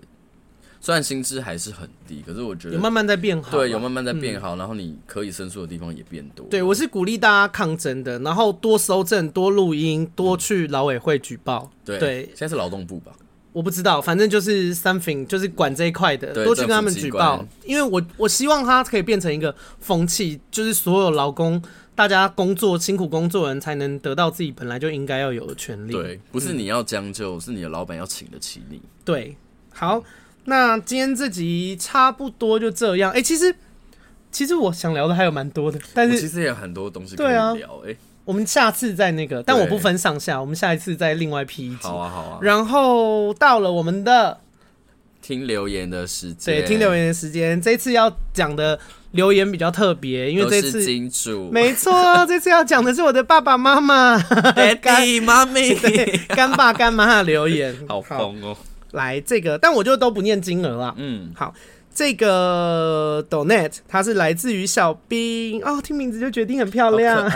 [0.80, 3.56] 虽然薪资还是很低，可是我觉得有慢慢在变好。
[3.56, 6.46] 对，有慢慢在变好，嗯、然后你可以申诉的地方也变多。
[6.48, 11.70] 对，我是鼓励大家抗争的，然后多搜证、多录音、多去劳委会举报。
[11.86, 13.12] 对，对现在是劳动部吧？
[13.54, 17.48] 我不知道，反正就是 something，就是管这一块的，多去跟他们举报。
[17.64, 21.64] 因为我我希望它可以变成一个风气，就是所有劳工。
[21.96, 25.92] 大家工作辛苦，工作人才能得到自己本来就应该要有的权利。
[25.92, 28.82] 对，不是你要将就，嗯、是你的老板要请得起你。
[29.06, 29.38] 对，
[29.72, 30.04] 好，
[30.46, 33.12] 那今天这集差不多就这样。
[33.12, 33.56] 哎、欸，其实
[34.32, 37.54] 其实我想聊的还有蛮多的，但是其实也有很多东西可以聊。
[37.86, 37.96] 哎、啊，
[38.26, 41.84] 我们下次再那个，但我不分上下，我们下一次再另外批一集。
[41.84, 42.40] 好啊，好啊。
[42.42, 44.40] 然后到了我们的
[45.22, 48.80] 听留言的时间，对，听留言的时间，这次要讲的。
[49.14, 51.94] 留言比较特别，因为这次金主没错，
[52.26, 54.18] 这次要讲的是我的爸爸妈妈、
[54.82, 55.76] 干、妈咪、
[56.36, 58.58] 干爸干妈的留言，好疯哦！
[58.94, 60.96] 来这个，但我就都不念金额了。
[60.98, 61.54] 嗯，好，
[61.94, 67.30] 这个 Donate 它是来自于小兵哦，听名字就决定很漂亮，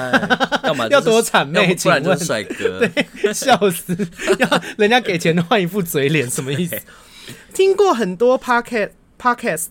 [0.90, 1.76] 要多谄媚？
[1.76, 3.96] 不然就是帅哥， 对，笑死！
[4.40, 6.76] 要人家给钱换，一副嘴脸，什么意思？
[7.54, 9.68] 听过很多 Podcast Podcast。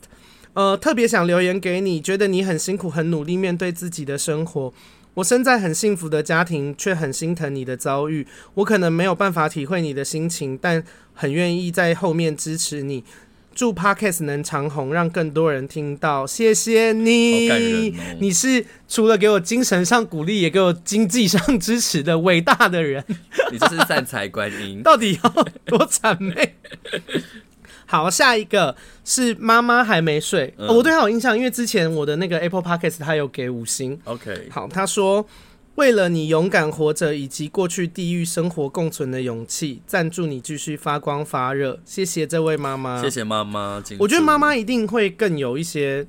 [0.54, 4.72] 呃，特别想留言给你，觉得你很辛苦、很努力面对自己的生活。
[5.12, 8.26] 我生在很幸福的家庭，却很心疼你的遭遇。
[8.54, 10.82] 我可能没有办法体会你的心情，但
[11.12, 13.04] 很愿意在后面支持你。
[13.56, 16.26] 祝 Podcast 能长红，让更多人听到。
[16.26, 23.02] 谢谢你，哦，你是除了给我精神上鼓励，也给我经济上支持的伟大的人。
[23.50, 25.30] 你这是善财观音，到底要
[25.64, 26.54] 多谄媚？
[27.88, 28.76] 好，下一个
[29.06, 33.98] 是妈妈还没睡，嗯哦，我对他有印象，因为之前我的那个 Apple Podcast 他有给五星。
[34.04, 35.26] OK，好，他说
[35.76, 43.82] 为了你勇敢活着以及过去地狱生活共存的勇气，赞助你继续发光发热，谢谢这位妈妈，谢谢妈妈。
[43.98, 46.06] 我觉得妈妈一定会更有一些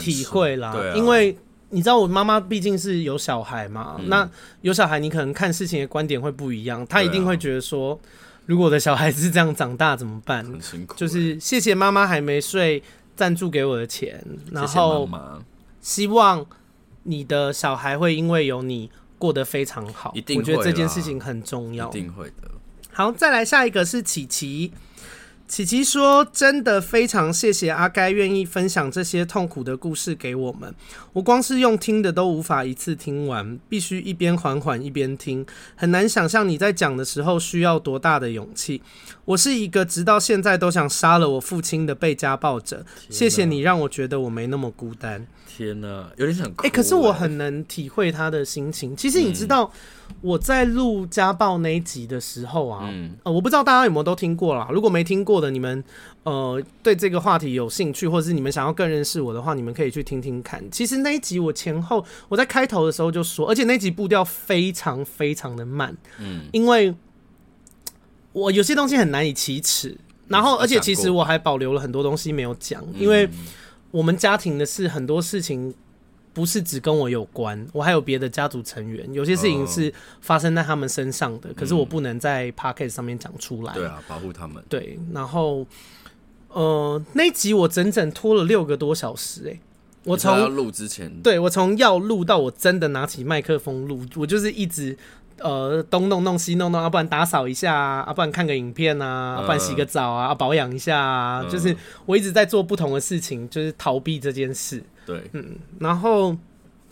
[0.00, 1.36] 体会啦，啊，因为
[1.70, 4.28] 你知道我妈妈毕竟是有小孩嘛，嗯，那
[4.62, 7.98] 有小孩你可能看事情的观点会不一样，她一定会觉得说。
[8.46, 10.44] 如果我的小孩子这样长大怎么办？
[10.44, 10.96] 很辛苦。
[10.96, 12.82] 就是谢谢妈妈还没睡
[13.14, 15.08] 赞助给我的钱，然后
[15.80, 16.44] 希望
[17.04, 20.12] 你的小孩会因为有你过得非常好。
[20.14, 20.40] 一定会。
[20.40, 21.88] 我觉得这件事情很重要。
[21.88, 22.50] 一定会的。
[22.92, 24.72] 好，再来下一个是琪琪。
[25.46, 30.72] 琪琪说：“真的非常谢谢阿该愿意分享这些痛苦的故事给我们。
[31.12, 35.44] 我光是用听的都无法一次听完，必须一边缓缓一边听。
[35.74, 38.80] 很难想象你在讲的时候需要多大的勇气。
[39.24, 42.86] 我是一个直到现在都想杀了我父亲的被家暴者。
[43.08, 45.26] 谢谢你让我觉得我没那么孤单。”
[45.56, 46.66] 天哪，有点想哭。
[46.66, 48.96] 哎，可是我很能体会他的心情。
[48.96, 49.70] 其实你知道，
[50.20, 54.68] 我在录家暴那一集的时候啊，嗯，呃，我不知道大家有没有都听过啦。
[54.70, 55.82] 如果没听过的，你们
[56.22, 60.62] 呃对这个话题有兴趣，或者是你们想要更认识我的话，你们可以去听听看。
[60.70, 66.94] 其实那一集我前后我在开头的时候就说，而且那一集步调非常非常的慢，嗯，因为
[68.32, 69.96] 我有些东西很难以启齿，
[70.28, 73.28] 然后而且其实我还保留了很多东西没有讲，因为。
[73.90, 75.74] 我们家庭的事，很多事情
[76.32, 83.74] 不是只跟我有关，我还有别的家族成员，有些事情是发生在他们身上的，可是我不能在 podcast 上面讲出来。
[83.74, 84.62] 对啊，保护他们。
[84.68, 85.66] 对，然后
[86.48, 89.60] 呃，那集我整整拖了六个多小时，欸，
[90.04, 94.96] 我从要录之前，对，我从要录到我真的拿起麦克风录，我就是一直
[95.40, 101.76] 呃东弄弄西弄弄，要、啊、不然打扫一下啊，啊不然看个影片啊，不然洗个澡啊，啊保养一下啊，嗯、就是
[102.06, 104.82] 我一直在做不同的事情，就是逃避这件事。
[105.04, 106.32] 对，嗯，然后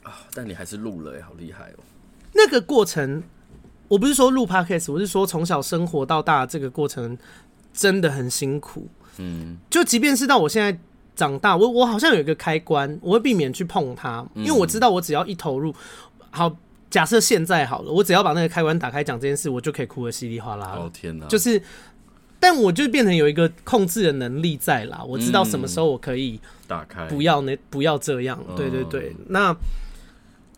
[0.02, 1.84] 啊，但你还是录了，好厉害哦。
[2.32, 3.22] 那个过程，
[3.88, 7.16] 我不是说录 Podcast，我是说从小生活到大这个过程
[7.72, 8.88] 真的很辛苦。
[9.18, 10.78] 嗯，就即便是到我现在。
[11.18, 15.74] 长大，我我好像有一个开关，我会避免去碰它，因为我知道我只要一投入，
[16.30, 16.56] 好，
[16.90, 20.74] 假设现在好了，我只要把那个开关打开讲这件事，我就可以哭得稀里哗啦。
[20.76, 21.26] 哦天哪！
[21.26, 21.60] 就是，
[22.40, 28.42] 但我就变成有一个控制的能力在啦，我知道什么时候我可以打开，不要那不要这样。
[28.56, 29.54] 对对对，那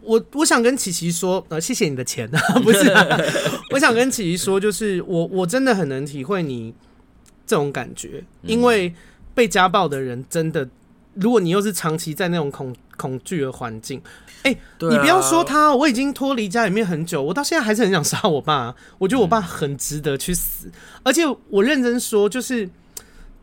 [0.02, 3.06] 我我想跟琪琪说，呃，谢谢你的钱啊， 不是啊，
[3.70, 6.74] 我想跟琪琪说，就是我我真的很能体会你
[7.46, 8.94] 这种感觉，因为。
[9.32, 10.68] 被家暴的人真的，
[11.14, 13.98] 如果你又是长期在那种恐恐惧的环境，
[14.42, 18.74] 哎、欸，啊、你不要说他，我已经脱离家里面很久，我到现在还是很想杀我爸。
[18.98, 20.72] 我觉得我爸很值得去死，嗯、
[21.04, 22.68] 而且我认真说，就是，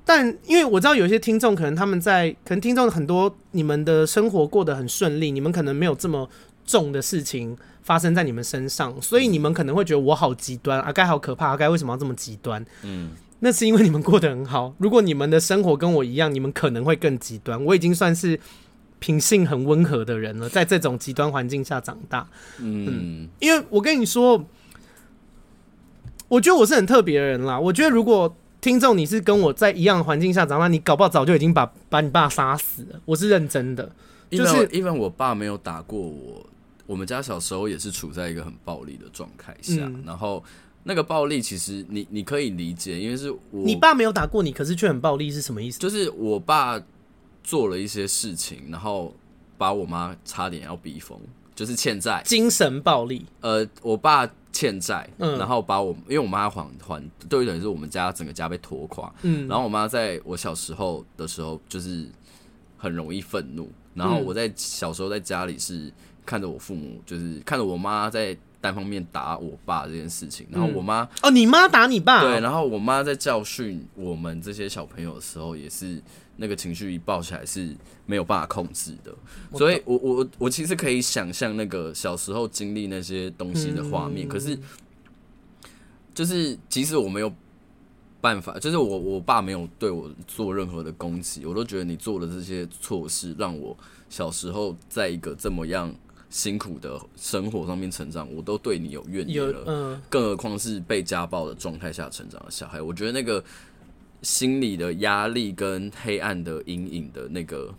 [0.05, 6.29] 但因为我知道有些听众可能他们在，可能听众很多，你们的生活过得很顺利，你们可能没有这么
[6.63, 12.63] 重的事情发生在你们身上，所以你们可能会觉得我好极端，阿该好可怕，阿该为什么要这么极端？
[12.83, 13.09] 嗯。
[13.39, 14.73] 那是因为你们过得很好。
[14.79, 17.63] 如果你们的生活跟我一样，你们可能会更极端。
[17.65, 18.39] 我已经算是
[18.99, 22.27] 品性很温和的人了， 在这种极端环境下长大。
[22.59, 24.43] 嗯，嗯，因为我跟你说，
[26.27, 27.59] 我觉得我是很特别的人啦。
[27.59, 32.99] 我觉得如果听众你是跟我在一样的环境下长大，你搞不好早就已经把把你爸杀死了。
[33.05, 33.91] 我是认真的，
[34.29, 36.45] 就是因为我爸没有打过我，
[36.85, 40.43] 我们家小时候也是处在一个很暴力的状态下，嗯、然后。
[40.89, 45.77] 那个暴力其实你你可以理解，因为是我你爸没有打过你，可是却很暴力，是什么意思？
[45.79, 46.81] 就是我爸
[47.47, 49.15] 做了一些事情，然后
[49.57, 51.17] 把我妈差点要逼疯，
[51.55, 53.25] 就是欠债，精神暴力。
[53.39, 62.05] 呃，我爸欠债，嗯，然后把我因为我妈还还，对，等于是我们家整个家被拖垮，嗯，然后我妈在我小时候的时候就是
[62.77, 65.89] 很容易愤怒，然后我在小时候在家里是
[66.25, 68.37] 看着我父母，就是看着我妈在。
[68.59, 76.01] 单方面打我爸这件事情，然后我妈、嗯、哦，你妈打你爸、哦，对，然后我妈在教训我们这些小朋友的时候，也是
[76.37, 77.75] 那个情绪一爆起来是
[78.05, 79.13] 没有办法控制的，
[79.57, 84.57] 所以我我我其实可以想象那个小时候经历那些东西的画面，嗯、可是
[86.13, 87.33] 就是即使我没有
[88.21, 93.77] 办法，就是我我爸没有对我做任何的攻击，我都觉得你做的这些措施让我
[94.09, 95.93] 小时候在一个这么样。
[96.29, 103.41] 辛苦的生活上面成长，我都对你有怨言了，嗯，更何况是被家暴的状态下成长的小孩，我觉得那个
[104.21, 107.73] 心理的压力跟黑暗的阴影的那个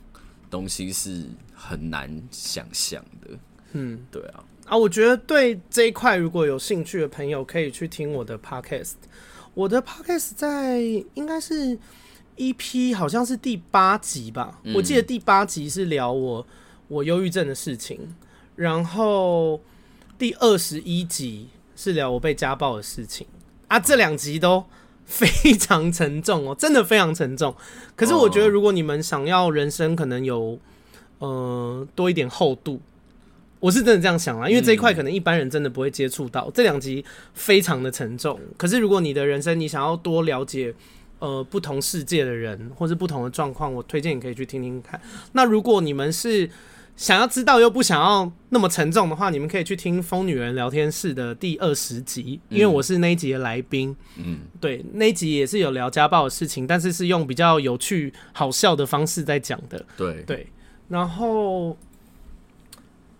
[0.50, 1.24] 东西是
[1.54, 3.30] 很难想象的，
[3.72, 8.94] 嗯，对啊，啊，我觉得对这一块如果有兴趣的朋友，可以去听我的 podcast，
[9.54, 10.80] 我的 podcast 在
[11.14, 11.78] 应该是
[12.36, 16.46] EP 好像是第八集吧，嗯，我记得第八集是聊我
[16.86, 18.14] 我忧郁症的事情。
[18.54, 19.60] 然后
[20.18, 23.24] 第二十一集是聊我被家暴的事情。
[23.68, 24.64] 啊，这两集都
[25.08, 27.52] 非常沉重哦，真的非常沉重。
[27.96, 30.58] 可是我觉得，如果你们想要人生可能有
[31.18, 32.78] 呃多一点厚度，
[33.58, 36.50] 我是真的这样想啊，因为这一块可能一般人真的不会接触到。
[36.54, 37.02] 这两集
[37.32, 40.72] 非常的沉重，可是如果你的人生你想要多了解
[41.18, 45.00] 呃不同世界的人或是不同的状况，我推荐你可以去听听看。
[45.32, 46.48] 那如果你们是
[46.98, 53.94] 想要知道又不想要那么沉重的话，你们可以去听《疯女人聊天室》的第二十集，因为我是那一集的来宾。
[54.16, 59.86] 嗯，对，那一集也是有聊家暴的事情，但是是用比较有趣、好笑的方式在讲的。
[59.96, 60.48] 对对，
[60.88, 61.76] 然后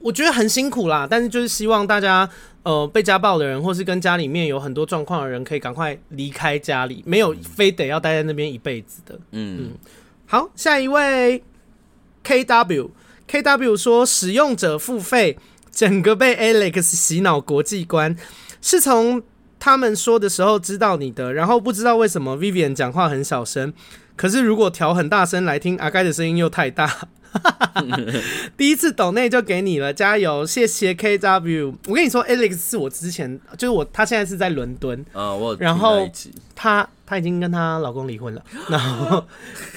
[0.00, 2.28] 我觉得很辛苦啦，但是就是希望大家，
[2.64, 9.14] 呃，被家暴的人或是跟家里面有很多状况的人，可以赶快离开家里，没有非得要待在那边一辈子的。
[9.30, 9.70] 嗯嗯，
[10.26, 11.44] 好，下一位 KW。
[12.24, 12.90] K W
[13.28, 15.38] K W 说，使用者付费，
[15.70, 18.16] 整个被 Alex 洗脑国际观，
[18.62, 19.22] 是从
[19.60, 23.74] 他们说的时候知道你的，然后不知道为什么 Vivian 讲话很小声，
[24.16, 27.08] 可是如果调很大声来听，阿盖的声音又太大。
[28.56, 31.74] 第一次抖内就给你了，加油，谢谢 K W。
[31.86, 36.08] 我跟你说，Alex 是我之前就是我，他现在是在伦敦啊，我然后
[36.54, 39.24] 他他已经跟他老公离婚了， 然后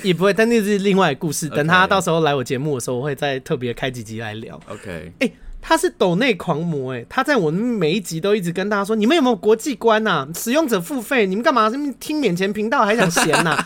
[0.04, 1.48] 也不会，但那是另外故事。
[1.56, 4.60] 等他到时候来我节目的时候，我会再特别开几集来聊。
[4.68, 10.28] OK，哎、欸，他是抖内狂魔，哎，他在我们每一集都一直跟大家说，你们有没有国际观呐？
[10.36, 13.58] 使用者付费，你们干嘛听免钱频道还想闲呐？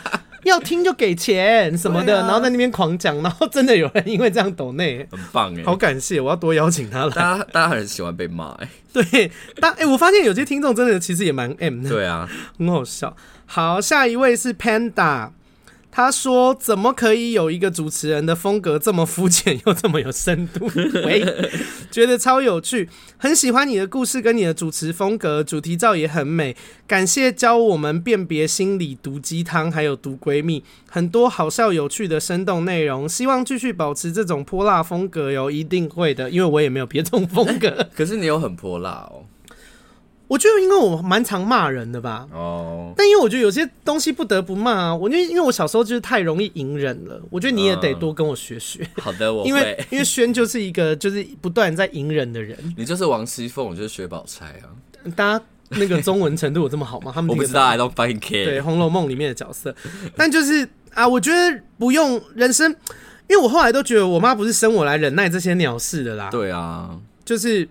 [0.46, 7.10] 要听就给钱什么的，啊、然后在那边狂讲，然后真的有人因为这样抖内，很棒哎，好感谢，我要多邀请他来。
[7.10, 9.30] 大家大家很喜欢被骂哎， 对，
[9.60, 12.28] 但哎、欸，我发现有些听众真的其实也蛮 M 的，对啊，
[12.58, 13.16] 很好笑。
[13.46, 15.30] 好，下一位是 Panda。
[15.96, 20.70] 他说：“怎么可以有一个主持人的风格这么肤浅又这么有深度？
[21.06, 21.24] 喂，
[21.90, 22.86] 觉得超有趣，
[23.16, 26.54] 很喜欢你的故事跟你的主持风格，主题照也很美。
[26.86, 33.08] 感谢教我们辨别心理、毒鸡汤，还有毒闺蜜，很多好笑有趣的生动内容。
[33.08, 37.88] 希望继续保持这种泼辣风格哟，一定会的，因为我也没有别种风格。
[37.96, 39.24] 可是你有很泼辣哦。”
[40.28, 42.26] 我觉得，因为我蛮常骂人的吧。
[42.32, 42.92] 哦。
[42.96, 44.94] 但因为我觉得有些东西不得不骂啊。
[44.94, 47.20] 我觉得，因为我小时候就是太容易隐忍了。
[47.30, 48.80] 我觉得你也得多跟我学学。
[48.96, 49.48] 嗯、好的，我会。
[49.48, 52.58] 因为因为轩就是一个就是不断在隐忍的人。
[52.76, 54.74] 你就是王熙凤，我就是薛宝钗啊。
[55.14, 57.12] 大家那个中文程度有这么好吗？
[57.14, 58.44] 他们我不知道，I don't fucking care。
[58.44, 59.72] 对，《红楼梦》里面的角色。
[60.16, 62.68] 但就是啊，我觉得不用人生，
[63.28, 66.30] 因为我后来都觉得我妈不是生我来忍耐这些鸟事的啦。
[66.30, 67.68] 对啊，就是。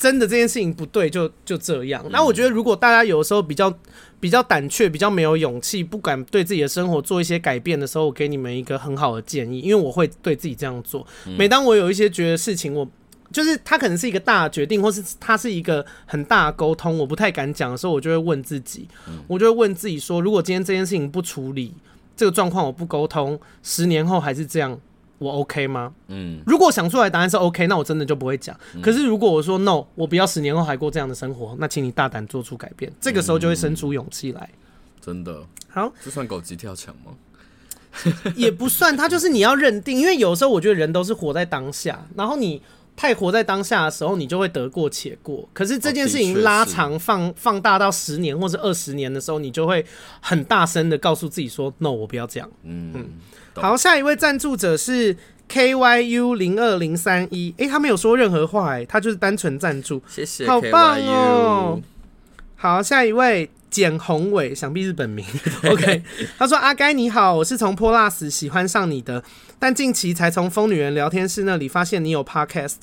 [0.00, 2.02] 真的这件事情不对，就就这样。
[2.10, 3.70] 那我觉得，如果大家有的时候比较
[4.18, 11.06] 比较胆怯，比较没有勇气，不敢对自己的生活做一些改变的时候，我给你们一个很好的建议，因为我会对自己这样做。
[11.36, 12.88] 每当我有一些觉得事情，我
[13.30, 18.88] 就是他可能是一个大决定，或是他是一个很大的沟通，我不太敢讲的时候，我就会问自己，
[19.26, 21.74] 我就会问自己说：如果今天这件事情不处理，
[22.16, 24.80] 这个状况我不沟通，十年后还是这样。
[25.20, 25.92] 我 OK 吗？
[26.08, 28.58] 嗯，如果想出来答案是 OK，那我真的就不会讲。
[28.74, 32.90] 嗯、可是如果我说 No，我不要十年后还过这样的生活，那请你大胆做出改变。
[33.00, 34.50] 这个时候就会生出勇气来。
[35.00, 37.12] 真的好，这算狗急跳墙吗？
[38.34, 42.62] 也不算，他就是你要认定，因为有时候我觉得人都是活在当下，然后你
[43.00, 45.48] 太活在当下的时候，你就会得过且过。
[45.54, 49.82] 可是这件事情拉长放放大到十年或者二十年的时候，你就会
[50.20, 52.50] 很大声的告诉自己说 No，我不要这样。
[52.62, 52.92] 嗯。
[52.94, 53.06] 嗯
[53.54, 55.16] 好，下一位赞助者是
[55.48, 61.80] KYU 零二零三一，诶，他没有说任何话，诶，他就是单纯赞助，谢谢，好棒哦。
[62.56, 63.48] 好，下一位。
[63.70, 65.24] 简宏伟，想必是本名。
[65.70, 66.02] OK，
[66.36, 69.22] 他说：“阿该你好，我是从 Plus 喜欢上你的，
[69.60, 72.76] 但近期才从疯女人聊天室那里发现你有 Podcast。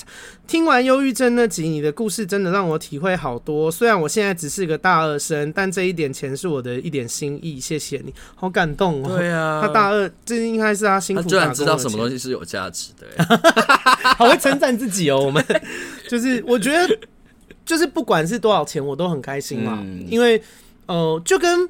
[0.47, 3.69] 听完忧郁症那集，你的故事真的让我体会好多。
[3.69, 7.59] 虽然我现在只是个大二生，但这一点钱是我的一点心意。
[7.59, 9.17] 谢谢你，好感动哦。
[9.17, 11.27] 对啊，他大二，这应该是他辛苦的。
[11.27, 13.25] 他居然知道什么东西是有价值的，
[14.15, 15.19] 好会称赞自己哦。
[15.19, 15.43] 我们
[16.07, 16.97] 就是我觉得，
[17.65, 20.41] 就是不管是多少钱，我都很开心嘛，嗯、因为。”
[20.87, 21.69] 呃，就跟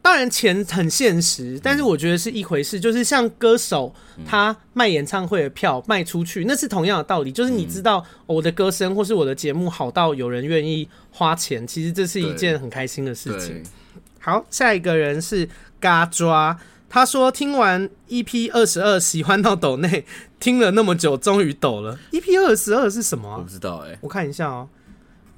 [0.00, 2.80] 当然钱很现实，但是我觉得是一回事。
[2.80, 3.92] 就是像歌手
[4.24, 7.30] 他卖演唱会的票卖出去，那是同样的道理。
[7.30, 13.62] 就是你知道我的歌声或是我的节目好到有人愿意花钱，其实这是一件很开心的事情。
[14.20, 15.46] 好，下一个人是
[15.78, 16.58] 嘎抓，
[16.88, 20.06] 他说听完 EP 二十二喜欢到抖内，
[20.40, 21.98] 听了那么久终于抖了。
[22.12, 23.36] EP 二十二是什么啊？
[23.38, 24.68] 我不知道哎，我看一下哦。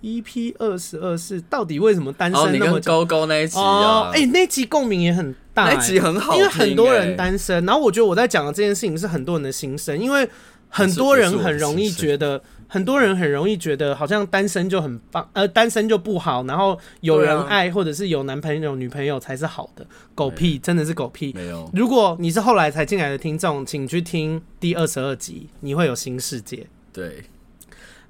[0.02, 2.64] EP 二十二是到底为什么单身那么久？
[2.64, 7.64] 哦，你跟高高那一集啊，哎、欸，那集共鸣也很大，欸，那集很好，因为很多人单身。
[7.66, 10.28] 然后我觉得我在讲的这件事情是很多人的心声，因为
[10.68, 19.84] 很多人很容易觉得，很多人很容易觉得好像单身就很棒，呃，单身就不好，然后有人爱或者是有男朋友、女朋友才是好的，
[20.14, 21.32] 狗屁，真的是狗屁。
[21.34, 26.66] 没有，如果你是后来才进来的听众，请去听第二十二集，你会有新世界。
[26.92, 27.24] 对。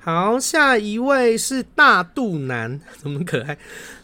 [0.03, 3.59] 好，下一位是大肚男， 怎么可爱？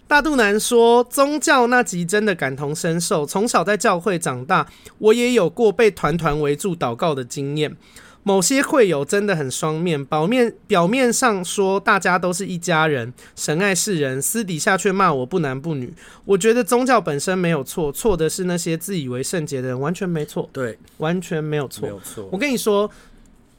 [0.07, 3.25] 大肚男说，宗教那集真的感同身受。
[3.25, 4.67] 从小在教会长大，
[4.99, 7.75] 我也有过被团团围住祷告的经验。
[8.23, 15.95] 某些会友真的很双面，表面表面上说大家都是一家人，神爱世人，私底下却骂我不男不女。
[16.27, 20.51] 我觉得宗教本身没有错，错的是那些自以为圣洁的人，完全没错。
[20.53, 22.29] 对，完全没有错，没有错。
[22.31, 22.91] 我跟你说。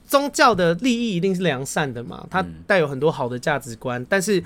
[0.07, 4.43] 宗教的利益一定是良善的嘛，它带有很多好的价值观，但是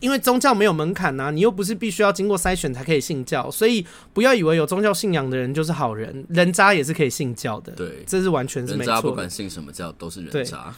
[0.00, 7.72] 因为宗教没有门槛呐，你又不是必须要经过筛选才可以信教，所以不要以为有宗教信仰的人就是好人，人渣也是可以信教的。
[7.72, 8.92] 对，这是完全是没错。
[8.92, 10.74] 人渣不管信什么教都是人渣，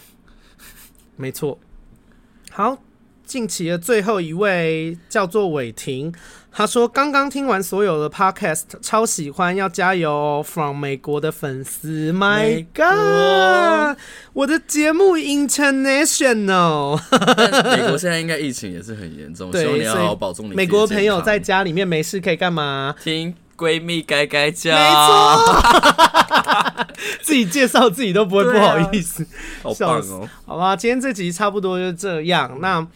[1.17, 1.59] 没错。
[2.51, 2.79] 好。
[3.27, 6.15] 近期的最后一位叫做伟霆，
[6.53, 13.99] 他说刚刚听完所有的 podcast，超喜欢，要加油哦！From 美国的粉丝，My God，
[14.33, 17.01] 我的节目 international。
[17.77, 20.55] 美国现在应该疫情也是很严重， 希望你要好好保重你。
[20.55, 22.95] 美国朋友在家里面没事可以干嘛？
[23.03, 26.87] 听闺蜜该该叫，没错，
[27.23, 29.27] 自己介绍自己都不会不好意思，
[29.65, 30.29] 好棒哦！
[30.47, 32.87] 好吧，今天这集差不多就这样，那。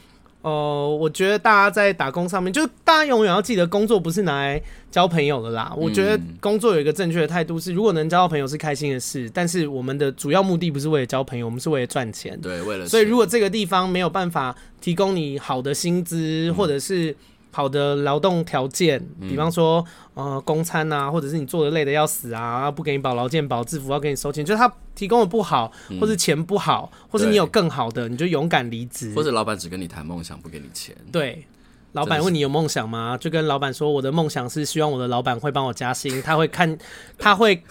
[0.43, 5.73] 哦、呃，我觉得大家在打工上面，就大家永远要记得，工作不是拿来交朋友的啦。
[5.77, 12.41] 我觉得工作有一个正确的态度是，如果能交到朋友是开心的事，但是我们的主要目的不是为了交朋友，我们是为了赚钱。
[12.41, 12.87] 对，为了。
[12.87, 17.15] 所以如果这个地方没有办法提供你好的薪资，或者是。
[17.53, 29.13] 好的劳动条件，比方说，呃，公餐啊，或者是你做的累的要死啊，不给你保劳健保，制服要给你收钱，就是他提供的不好，或是钱不好，或是你有更好的，你就勇敢离职。
[29.15, 30.95] 或者老板只跟你谈梦想，不给你钱。
[31.11, 31.47] 对，
[31.93, 33.17] 老板问你有梦想吗？
[33.19, 36.79] 就跟老板说，我的梦想是希望我的老板会帮我加薪，他会看，
[37.19, 37.63] 他会。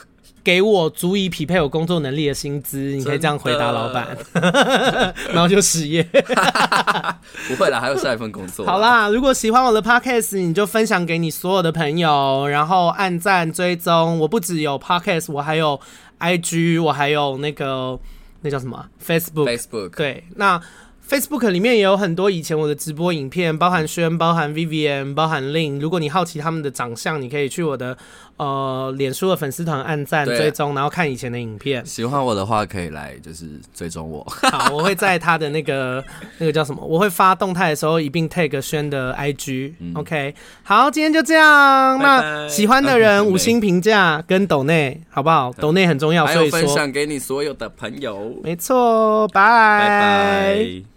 [0.43, 4.17] 给我足以匹配我工作能力的薪资，你可以这样回答老板，
[5.33, 6.01] 然后就失业。
[7.47, 8.65] 不会啦，还有下一份工作。
[8.65, 14.17] 好啦，如果喜欢我的 podcast，你就分享给你所有的朋友，然后按赞追踪。
[14.19, 15.79] 我不只有 podcast，我还有
[16.19, 17.99] IG，我还有那个
[18.41, 19.57] 那叫什么 Facebook。
[19.57, 20.61] Facebook 对，那
[21.09, 25.79] Facebook 里面也有很多以前我的直播影片，包含轩，包含 Vivian，包含 Lin。
[25.79, 27.97] 如果你好奇他们的长相，你可以去我的。
[28.39, 31.85] 呃，脸书的粉丝团按赞追踪，然后看以前的影片。
[31.85, 34.25] 喜欢我的话，可以来就是追踪我。
[34.49, 36.01] 好，我会在他的那个
[36.37, 36.81] 那个叫什么？
[36.85, 39.91] 我会发动态的时候一并 tag 轩的 IG、嗯。
[39.93, 40.33] OK，
[40.63, 41.99] 好，今天就这样。
[41.99, 45.51] 拜拜，那喜欢的人五星评价跟抖内好不好？
[45.59, 48.39] 抖内很重要，所以说分享给你所有的朋友。
[48.41, 49.79] 没错，拜拜。
[49.79, 50.89] 拜拜。